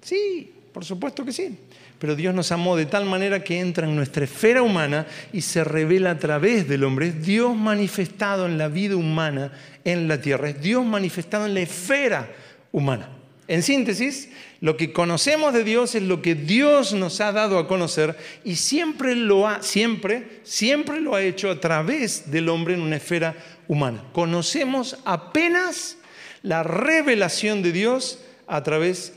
Sí, 0.02 0.54
por 0.72 0.86
supuesto 0.86 1.26
que 1.26 1.32
sí. 1.32 1.58
Pero 2.00 2.16
Dios 2.16 2.36
nos 2.36 2.52
amó 2.52 2.76
de 2.76 2.86
tal 2.86 3.06
manera 3.06 3.44
que 3.44 3.60
entra 3.60 3.88
en 3.88 3.96
nuestra 3.96 4.26
esfera 4.26 4.62
humana 4.62 5.08
y 5.32 5.42
se 5.42 5.64
revela 5.64 6.12
a 6.12 6.20
través 6.20 6.68
del 6.68 6.84
hombre. 6.84 7.08
Es 7.08 7.26
Dios 7.26 7.56
manifestado 7.56 8.46
en 8.46 8.58
la 8.58 8.68
vida 8.68 8.96
humana 8.96 9.52
en 9.84 10.08
la 10.08 10.20
tierra. 10.22 10.50
Es 10.50 10.62
Dios 10.62 10.86
manifestado 10.86 11.46
en 11.46 11.54
la 11.54 11.62
esfera 11.62 12.30
humana. 12.72 13.10
En 13.48 13.64
síntesis, 13.64 14.30
lo 14.60 14.76
que 14.76 14.92
conocemos 14.92 15.54
de 15.54 15.64
Dios 15.64 15.96
es 15.96 16.04
lo 16.04 16.22
que 16.22 16.36
Dios 16.36 16.94
nos 16.94 17.22
ha 17.22 17.32
dado 17.32 17.60
a 17.60 17.68
conocer 17.68 18.18
y 18.44 18.56
siempre 18.56 19.16
lo 19.16 19.48
ha, 19.48 19.62
siempre, 19.62 20.42
siempre 20.44 21.00
lo 21.00 21.16
ha 21.16 21.22
hecho 21.22 21.52
a 21.52 21.60
través 21.60 22.32
del 22.32 22.50
hombre 22.50 22.74
en 22.74 22.82
una 22.82 22.96
esfera 22.96 23.36
humana. 23.68 24.04
Conocemos 24.14 24.98
apenas 25.06 25.98
la 26.46 26.64
revelación 26.64 27.62
de 27.64 27.72
Dios 27.72 28.20
a 28.48 28.62
través 28.64 29.14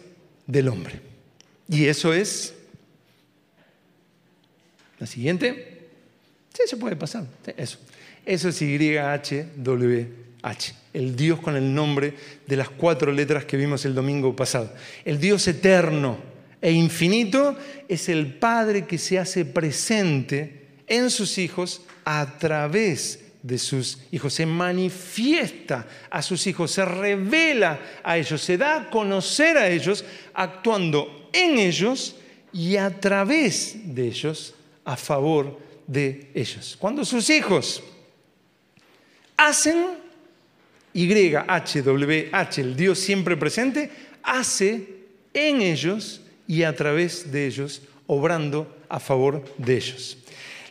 del 0.47 0.69
hombre. 0.69 1.01
Y 1.69 1.85
eso 1.85 2.13
es 2.15 2.55
la 4.99 5.07
siguiente. 5.07 5.89
Sí, 6.55 6.63
se 6.67 6.77
puede 6.79 6.97
pasar. 6.97 7.27
Eso. 7.57 7.79
Eso 8.25 8.49
es 8.49 8.61
YHWH 8.61 10.09
el 10.95 11.17
Dios 11.17 11.41
con 11.41 11.57
el 11.57 11.75
nombre 11.75 12.15
de 12.47 12.57
las 12.57 12.71
cuatro 12.71 13.13
letras 13.13 13.45
que 13.45 13.57
vimos 13.57 13.85
el 13.85 13.95
domingo 13.95 14.35
pasado. 14.35 14.73
El 15.05 15.21
Dios 15.21 15.47
eterno 15.47 16.19
e 16.61 16.73
infinito 16.73 17.57
es 17.89 18.09
el 18.09 18.35
Padre 18.35 18.87
que 18.87 18.99
se 18.99 19.19
hace 19.19 19.45
presente 19.45 20.67
en 20.87 21.11
sus 21.11 21.39
hijos 21.39 21.83
a 22.05 22.39
través 22.39 23.21
de 23.21 23.28
sus 23.59 23.99
hijos, 24.11 24.35
se 24.35 24.47
manifiesta 24.47 25.87
a 26.11 26.23
sus 26.23 26.47
hijos, 26.47 26.71
se 26.71 26.85
revela 26.85 27.79
a 28.03 28.19
ellos, 28.19 28.43
se 28.43 28.59
da 28.59 28.77
a 28.77 28.91
conocer 28.91 29.57
a 29.57 29.69
ellos, 29.69 30.05
actuando 30.35 31.31
en 31.33 31.59
ellos 31.59 32.17
y 32.53 32.77
a 32.77 32.91
través 33.01 33.77
de 33.95 34.07
ellos, 34.09 34.55
a 34.85 34.97
favor 34.97 35.59
de 35.87 36.31
ellos. 36.35 36.77
Cuando 36.79 37.05
sus 37.05 37.31
hijos 37.31 37.83
hacen 39.37 39.99
YHWH, 40.93 42.59
el 42.59 42.77
Dios 42.77 42.99
siempre 42.99 43.37
presente, 43.37 43.91
hace 44.23 44.99
en 45.33 45.63
ellos 45.63 46.21
y 46.47 46.63
a 46.63 46.75
través 46.75 47.31
de 47.31 47.47
ellos, 47.47 47.83
obrando 48.07 48.75
a 48.89 48.99
favor 48.99 49.45
de 49.59 49.77
ellos. 49.77 50.18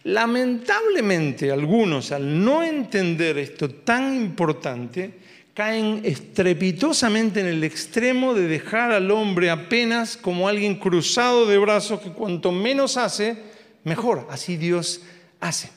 Lamentablemente 0.08 1.51
algunos, 1.51 2.14
al 2.14 2.41
no 2.41 2.64
entender 2.64 3.38
esto 3.38 3.70
tan 3.70 4.16
importante, 4.16 5.12
caen 5.53 5.99
estrepitosamente 6.05 7.41
en 7.41 7.47
el 7.47 7.62
extremo 7.66 8.34
de 8.34 8.47
dejar 8.47 8.93
al 8.93 9.12
hombre 9.12 9.49
apenas 9.49 10.16
como 10.16 10.47
alguien 10.47 10.76
cruzado 10.76 11.45
de 11.45 11.58
brazos 11.58 11.99
que 11.99 12.14
cuanto 12.14 12.53
menos 12.53 12.95
hace, 12.95 13.36
mejor. 13.84 14.26
Así 14.30 14.55
Dios 14.55 15.01
hace. 15.41 15.72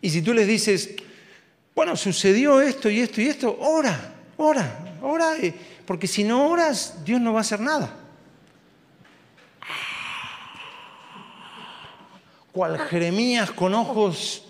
Y 0.00 0.10
si 0.10 0.22
tú 0.22 0.34
les 0.34 0.46
dices, 0.46 0.94
bueno, 1.74 1.96
sucedió 1.96 2.60
esto 2.60 2.88
y 2.88 3.00
esto 3.00 3.20
y 3.20 3.26
esto, 3.26 3.58
ora, 3.58 4.14
ora, 4.36 4.98
ora, 5.02 5.36
eh, 5.36 5.52
porque 5.84 6.06
si 6.06 6.22
no 6.22 6.48
oras, 6.48 7.04
Dios 7.04 7.20
no 7.20 7.32
va 7.32 7.40
a 7.40 7.42
hacer 7.42 7.58
nada. 7.58 8.07
Cual 12.52 12.78
Jeremías 12.78 13.50
con 13.50 13.74
ojos 13.74 14.44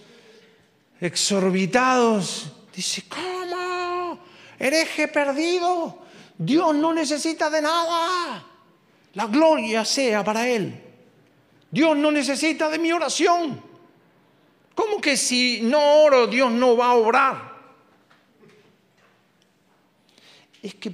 exorbitados, 1.01 2.53
dice, 2.75 3.05
¿cómo? 3.09 3.39
Hereje 4.59 5.07
perdido, 5.09 5.99
Dios 6.37 6.75
no 6.75 6.93
necesita 6.93 7.49
de 7.49 7.63
nada. 7.63 8.45
La 9.15 9.27
gloria 9.27 9.85
sea 9.85 10.25
para 10.25 10.49
Él. 10.49 10.83
Dios 11.71 11.97
no 11.97 12.11
necesita 12.11 12.69
de 12.69 12.79
mi 12.79 12.93
oración. 12.93 13.63
¿Cómo 14.75 15.01
que 15.01 15.17
si 15.17 15.61
no 15.63 16.03
oro 16.03 16.27
Dios 16.27 16.51
no 16.51 16.77
va 16.77 16.91
a 16.91 16.95
obrar? 16.95 17.59
Es 20.63 20.75
que 20.75 20.93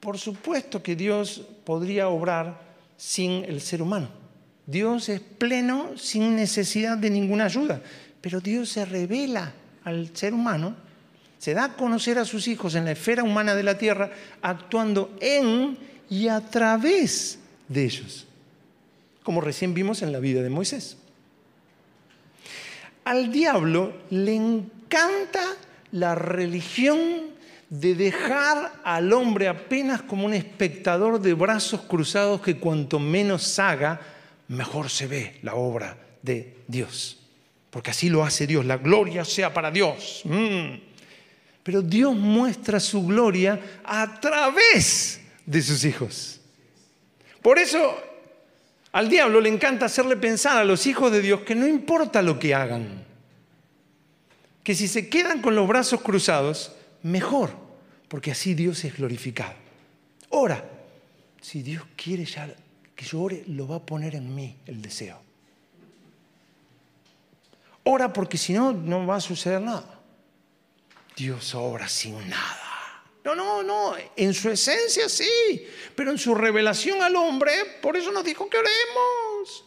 por 0.00 0.18
supuesto 0.18 0.82
que 0.82 0.96
Dios 0.96 1.42
podría 1.64 2.08
obrar 2.08 2.60
sin 2.96 3.44
el 3.44 3.60
ser 3.60 3.82
humano. 3.82 4.23
Dios 4.66 5.08
es 5.08 5.20
pleno 5.20 5.96
sin 5.96 6.36
necesidad 6.36 6.96
de 6.96 7.10
ninguna 7.10 7.44
ayuda, 7.46 7.82
pero 8.20 8.40
Dios 8.40 8.70
se 8.70 8.84
revela 8.84 9.52
al 9.84 10.16
ser 10.16 10.32
humano, 10.32 10.74
se 11.38 11.52
da 11.52 11.64
a 11.64 11.76
conocer 11.76 12.18
a 12.18 12.24
sus 12.24 12.48
hijos 12.48 12.74
en 12.74 12.86
la 12.86 12.92
esfera 12.92 13.22
humana 13.22 13.54
de 13.54 13.62
la 13.62 13.76
tierra, 13.76 14.10
actuando 14.40 15.16
en 15.20 15.76
y 16.08 16.28
a 16.28 16.40
través 16.40 17.38
de 17.68 17.84
ellos, 17.84 18.26
como 19.22 19.40
recién 19.40 19.74
vimos 19.74 20.00
en 20.02 20.12
la 20.12 20.20
vida 20.20 20.42
de 20.42 20.50
Moisés. 20.50 20.96
Al 23.04 23.30
diablo 23.30 23.92
le 24.08 24.34
encanta 24.34 25.42
la 25.92 26.14
religión 26.14 27.34
de 27.68 27.94
dejar 27.94 28.72
al 28.84 29.12
hombre 29.12 29.48
apenas 29.48 30.00
como 30.02 30.24
un 30.24 30.32
espectador 30.32 31.20
de 31.20 31.34
brazos 31.34 31.82
cruzados 31.82 32.40
que 32.40 32.58
cuanto 32.58 32.98
menos 32.98 33.58
haga, 33.58 34.00
mejor 34.48 34.90
se 34.90 35.06
ve 35.06 35.38
la 35.42 35.54
obra 35.54 35.96
de 36.22 36.58
Dios. 36.66 37.20
Porque 37.70 37.90
así 37.90 38.08
lo 38.08 38.24
hace 38.24 38.46
Dios, 38.46 38.64
la 38.64 38.76
gloria 38.76 39.24
sea 39.24 39.52
para 39.52 39.70
Dios. 39.70 40.22
Mm. 40.24 40.76
Pero 41.62 41.82
Dios 41.82 42.14
muestra 42.14 42.78
su 42.78 43.06
gloria 43.06 43.80
a 43.84 44.20
través 44.20 45.20
de 45.46 45.62
sus 45.62 45.84
hijos. 45.84 46.40
Por 47.42 47.58
eso 47.58 47.98
al 48.92 49.08
diablo 49.08 49.40
le 49.40 49.48
encanta 49.48 49.86
hacerle 49.86 50.16
pensar 50.16 50.56
a 50.56 50.64
los 50.64 50.86
hijos 50.86 51.10
de 51.10 51.20
Dios 51.20 51.40
que 51.40 51.56
no 51.56 51.66
importa 51.66 52.22
lo 52.22 52.38
que 52.38 52.54
hagan, 52.54 53.04
que 54.62 54.74
si 54.74 54.86
se 54.86 55.08
quedan 55.08 55.42
con 55.42 55.56
los 55.56 55.66
brazos 55.66 56.00
cruzados, 56.00 56.76
mejor, 57.02 57.50
porque 58.06 58.30
así 58.30 58.54
Dios 58.54 58.84
es 58.84 58.96
glorificado. 58.96 59.54
Ora, 60.28 60.64
si 61.40 61.62
Dios 61.62 61.82
quiere 61.96 62.24
ya 62.24 62.54
que 62.94 63.04
yo 63.04 63.22
ore, 63.22 63.44
lo 63.48 63.66
va 63.66 63.76
a 63.76 63.86
poner 63.86 64.14
en 64.14 64.34
mí 64.34 64.56
el 64.66 64.80
deseo. 64.80 65.20
Ora 67.84 68.12
porque 68.12 68.38
si 68.38 68.52
no, 68.52 68.72
no 68.72 69.06
va 69.06 69.16
a 69.16 69.20
suceder 69.20 69.60
nada. 69.60 70.00
Dios 71.16 71.54
obra 71.54 71.88
sin 71.88 72.28
nada. 72.28 72.60
No, 73.24 73.34
no, 73.34 73.62
no, 73.62 73.94
en 74.16 74.34
su 74.34 74.50
esencia 74.50 75.08
sí, 75.08 75.66
pero 75.94 76.10
en 76.10 76.18
su 76.18 76.34
revelación 76.34 77.02
al 77.02 77.16
hombre, 77.16 77.52
por 77.80 77.96
eso 77.96 78.12
nos 78.12 78.24
dijo 78.24 78.48
que 78.50 78.58
oremos. 78.58 79.64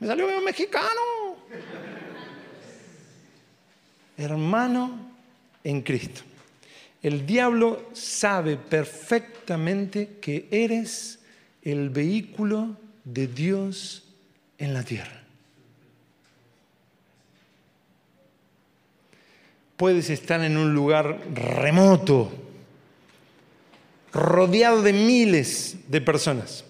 Me 0.00 0.06
salió 0.06 0.26
bien 0.26 0.42
mexicano. 0.42 1.36
Hermano 4.16 5.12
en 5.62 5.82
Cristo. 5.82 6.22
El 7.02 7.26
diablo 7.26 7.90
sabe 7.92 8.56
perfectamente 8.56 10.18
que 10.20 10.48
eres 10.50 11.18
el 11.64 11.88
vehículo 11.90 12.76
de 13.04 13.26
Dios 13.26 14.04
en 14.58 14.74
la 14.74 14.82
tierra. 14.82 15.22
Puedes 19.76 20.10
estar 20.10 20.42
en 20.42 20.56
un 20.56 20.72
lugar 20.72 21.20
remoto, 21.34 22.32
rodeado 24.12 24.82
de 24.82 24.92
miles 24.92 25.78
de 25.88 26.00
personas, 26.00 26.64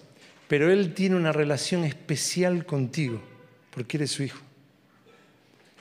pero 0.47 0.71
Él 0.71 0.93
tiene 0.93 1.15
una 1.15 1.31
relación 1.31 1.83
especial 1.83 2.65
contigo, 2.65 3.21
porque 3.69 3.97
eres 3.97 4.11
su 4.11 4.23
hijo. 4.23 4.39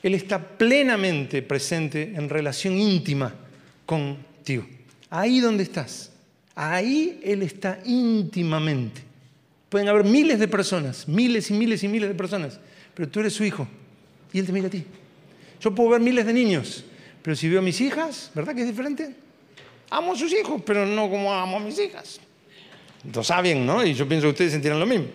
Él 0.02 0.14
está 0.14 0.38
plenamente 0.58 1.40
presente 1.40 2.12
en 2.14 2.28
relación 2.28 2.74
íntima 2.74 3.34
contigo. 3.86 4.66
Ahí 5.08 5.40
donde 5.40 5.62
estás, 5.62 6.12
ahí 6.54 7.20
Él 7.22 7.42
está 7.42 7.80
íntimamente. 7.84 9.02
Pueden 9.68 9.88
haber 9.88 10.04
miles 10.04 10.38
de 10.38 10.48
personas, 10.48 11.08
miles 11.08 11.50
y 11.50 11.54
miles 11.54 11.82
y 11.82 11.88
miles 11.88 12.08
de 12.08 12.14
personas, 12.14 12.60
pero 12.94 13.08
tú 13.08 13.20
eres 13.20 13.32
su 13.32 13.44
hijo 13.44 13.66
y 14.32 14.38
Él 14.38 14.46
te 14.46 14.52
mira 14.52 14.68
a 14.68 14.70
ti. 14.70 14.84
Yo 15.60 15.74
puedo 15.74 15.90
ver 15.90 16.00
miles 16.00 16.26
de 16.26 16.32
niños, 16.32 16.84
pero 17.22 17.34
si 17.34 17.48
veo 17.48 17.58
a 17.58 17.62
mis 17.62 17.80
hijas, 17.80 18.30
¿verdad 18.34 18.54
que 18.54 18.60
es 18.60 18.66
diferente? 18.66 19.14
Amo 19.90 20.12
a 20.12 20.16
sus 20.16 20.32
hijos, 20.32 20.62
pero 20.64 20.86
no 20.86 21.08
como 21.08 21.32
amo 21.32 21.56
a 21.56 21.60
mis 21.60 21.78
hijas. 21.78 22.20
Lo 23.12 23.22
saben, 23.22 23.66
¿no? 23.66 23.84
Y 23.84 23.94
yo 23.94 24.08
pienso 24.08 24.26
que 24.26 24.30
ustedes 24.30 24.52
sentirán 24.52 24.80
lo 24.80 24.86
mismo. 24.86 25.06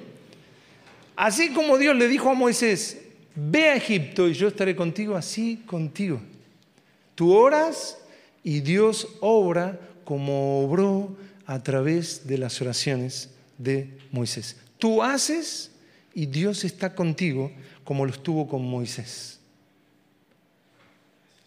Así 1.16 1.50
como 1.50 1.78
Dios 1.78 1.96
le 1.96 2.08
dijo 2.08 2.30
a 2.30 2.34
Moisés, 2.34 3.02
ve 3.36 3.70
a 3.70 3.76
Egipto 3.76 4.28
y 4.28 4.34
yo 4.34 4.48
estaré 4.48 4.76
contigo, 4.76 5.16
así 5.16 5.64
contigo. 5.66 6.22
Tú 7.16 7.34
oras 7.34 7.98
y 8.44 8.62
Dios 8.62 9.08
obra 9.20 9.80
como 10.06 10.64
obró 10.64 11.16
a 11.50 11.64
través 11.64 12.28
de 12.28 12.38
las 12.38 12.62
oraciones 12.62 13.32
de 13.58 13.98
Moisés. 14.12 14.56
Tú 14.78 15.02
haces 15.02 15.72
y 16.14 16.28
Dios 16.28 16.64
está 16.64 16.94
contigo 16.94 17.52
como 17.84 18.06
lo 18.06 18.12
estuvo 18.12 18.48
con 18.48 18.64
Moisés. 18.64 19.40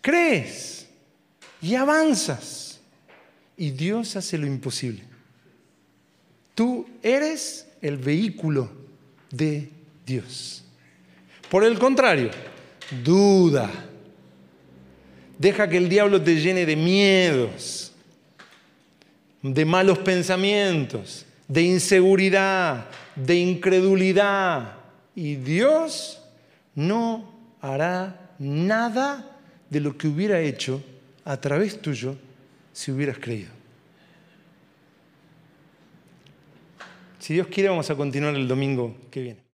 Crees 0.01 0.89
y 1.61 1.77
avanzas 1.77 2.81
y 3.57 3.71
Dios 3.71 4.17
hace 4.17 4.39
lo 4.39 4.47
imposible. 4.49 5.05
Tú 6.57 6.85
eres 7.01 7.69
el 7.81 7.97
vehículo 7.97 8.73
de 9.31 9.71
Dios. 10.05 10.65
Por 11.49 11.63
el 11.63 11.79
contrario, 11.79 12.33
duda. 13.05 13.71
Deja 15.39 15.69
que 15.69 15.77
el 15.77 15.89
diablo 15.89 16.21
te 16.21 16.41
llene 16.41 16.67
de 16.67 16.75
miedos, 16.75 17.92
de 19.43 19.65
malos 19.65 19.99
pensamientos, 19.99 21.27
de 21.49 21.63
inseguridad, 21.63 22.87
de 23.17 23.37
incredulidad. 23.37 24.77
Y 25.15 25.37
Dios 25.37 26.23
no 26.75 27.57
hará 27.61 28.35
nada 28.39 29.39
de 29.69 29.81
lo 29.81 29.97
que 29.97 30.09
hubiera 30.09 30.41
hecho 30.41 30.83
a 31.25 31.37
través 31.37 31.81
tuyo 31.81 32.17
si 32.73 32.91
hubieras 32.91 33.19
creído. 33.19 33.51
Si 37.19 37.35
Dios 37.35 37.47
quiere, 37.47 37.69
vamos 37.69 37.89
a 37.89 37.95
continuar 37.95 38.35
el 38.35 38.49
domingo 38.49 38.97
que 39.11 39.21
viene. 39.23 39.52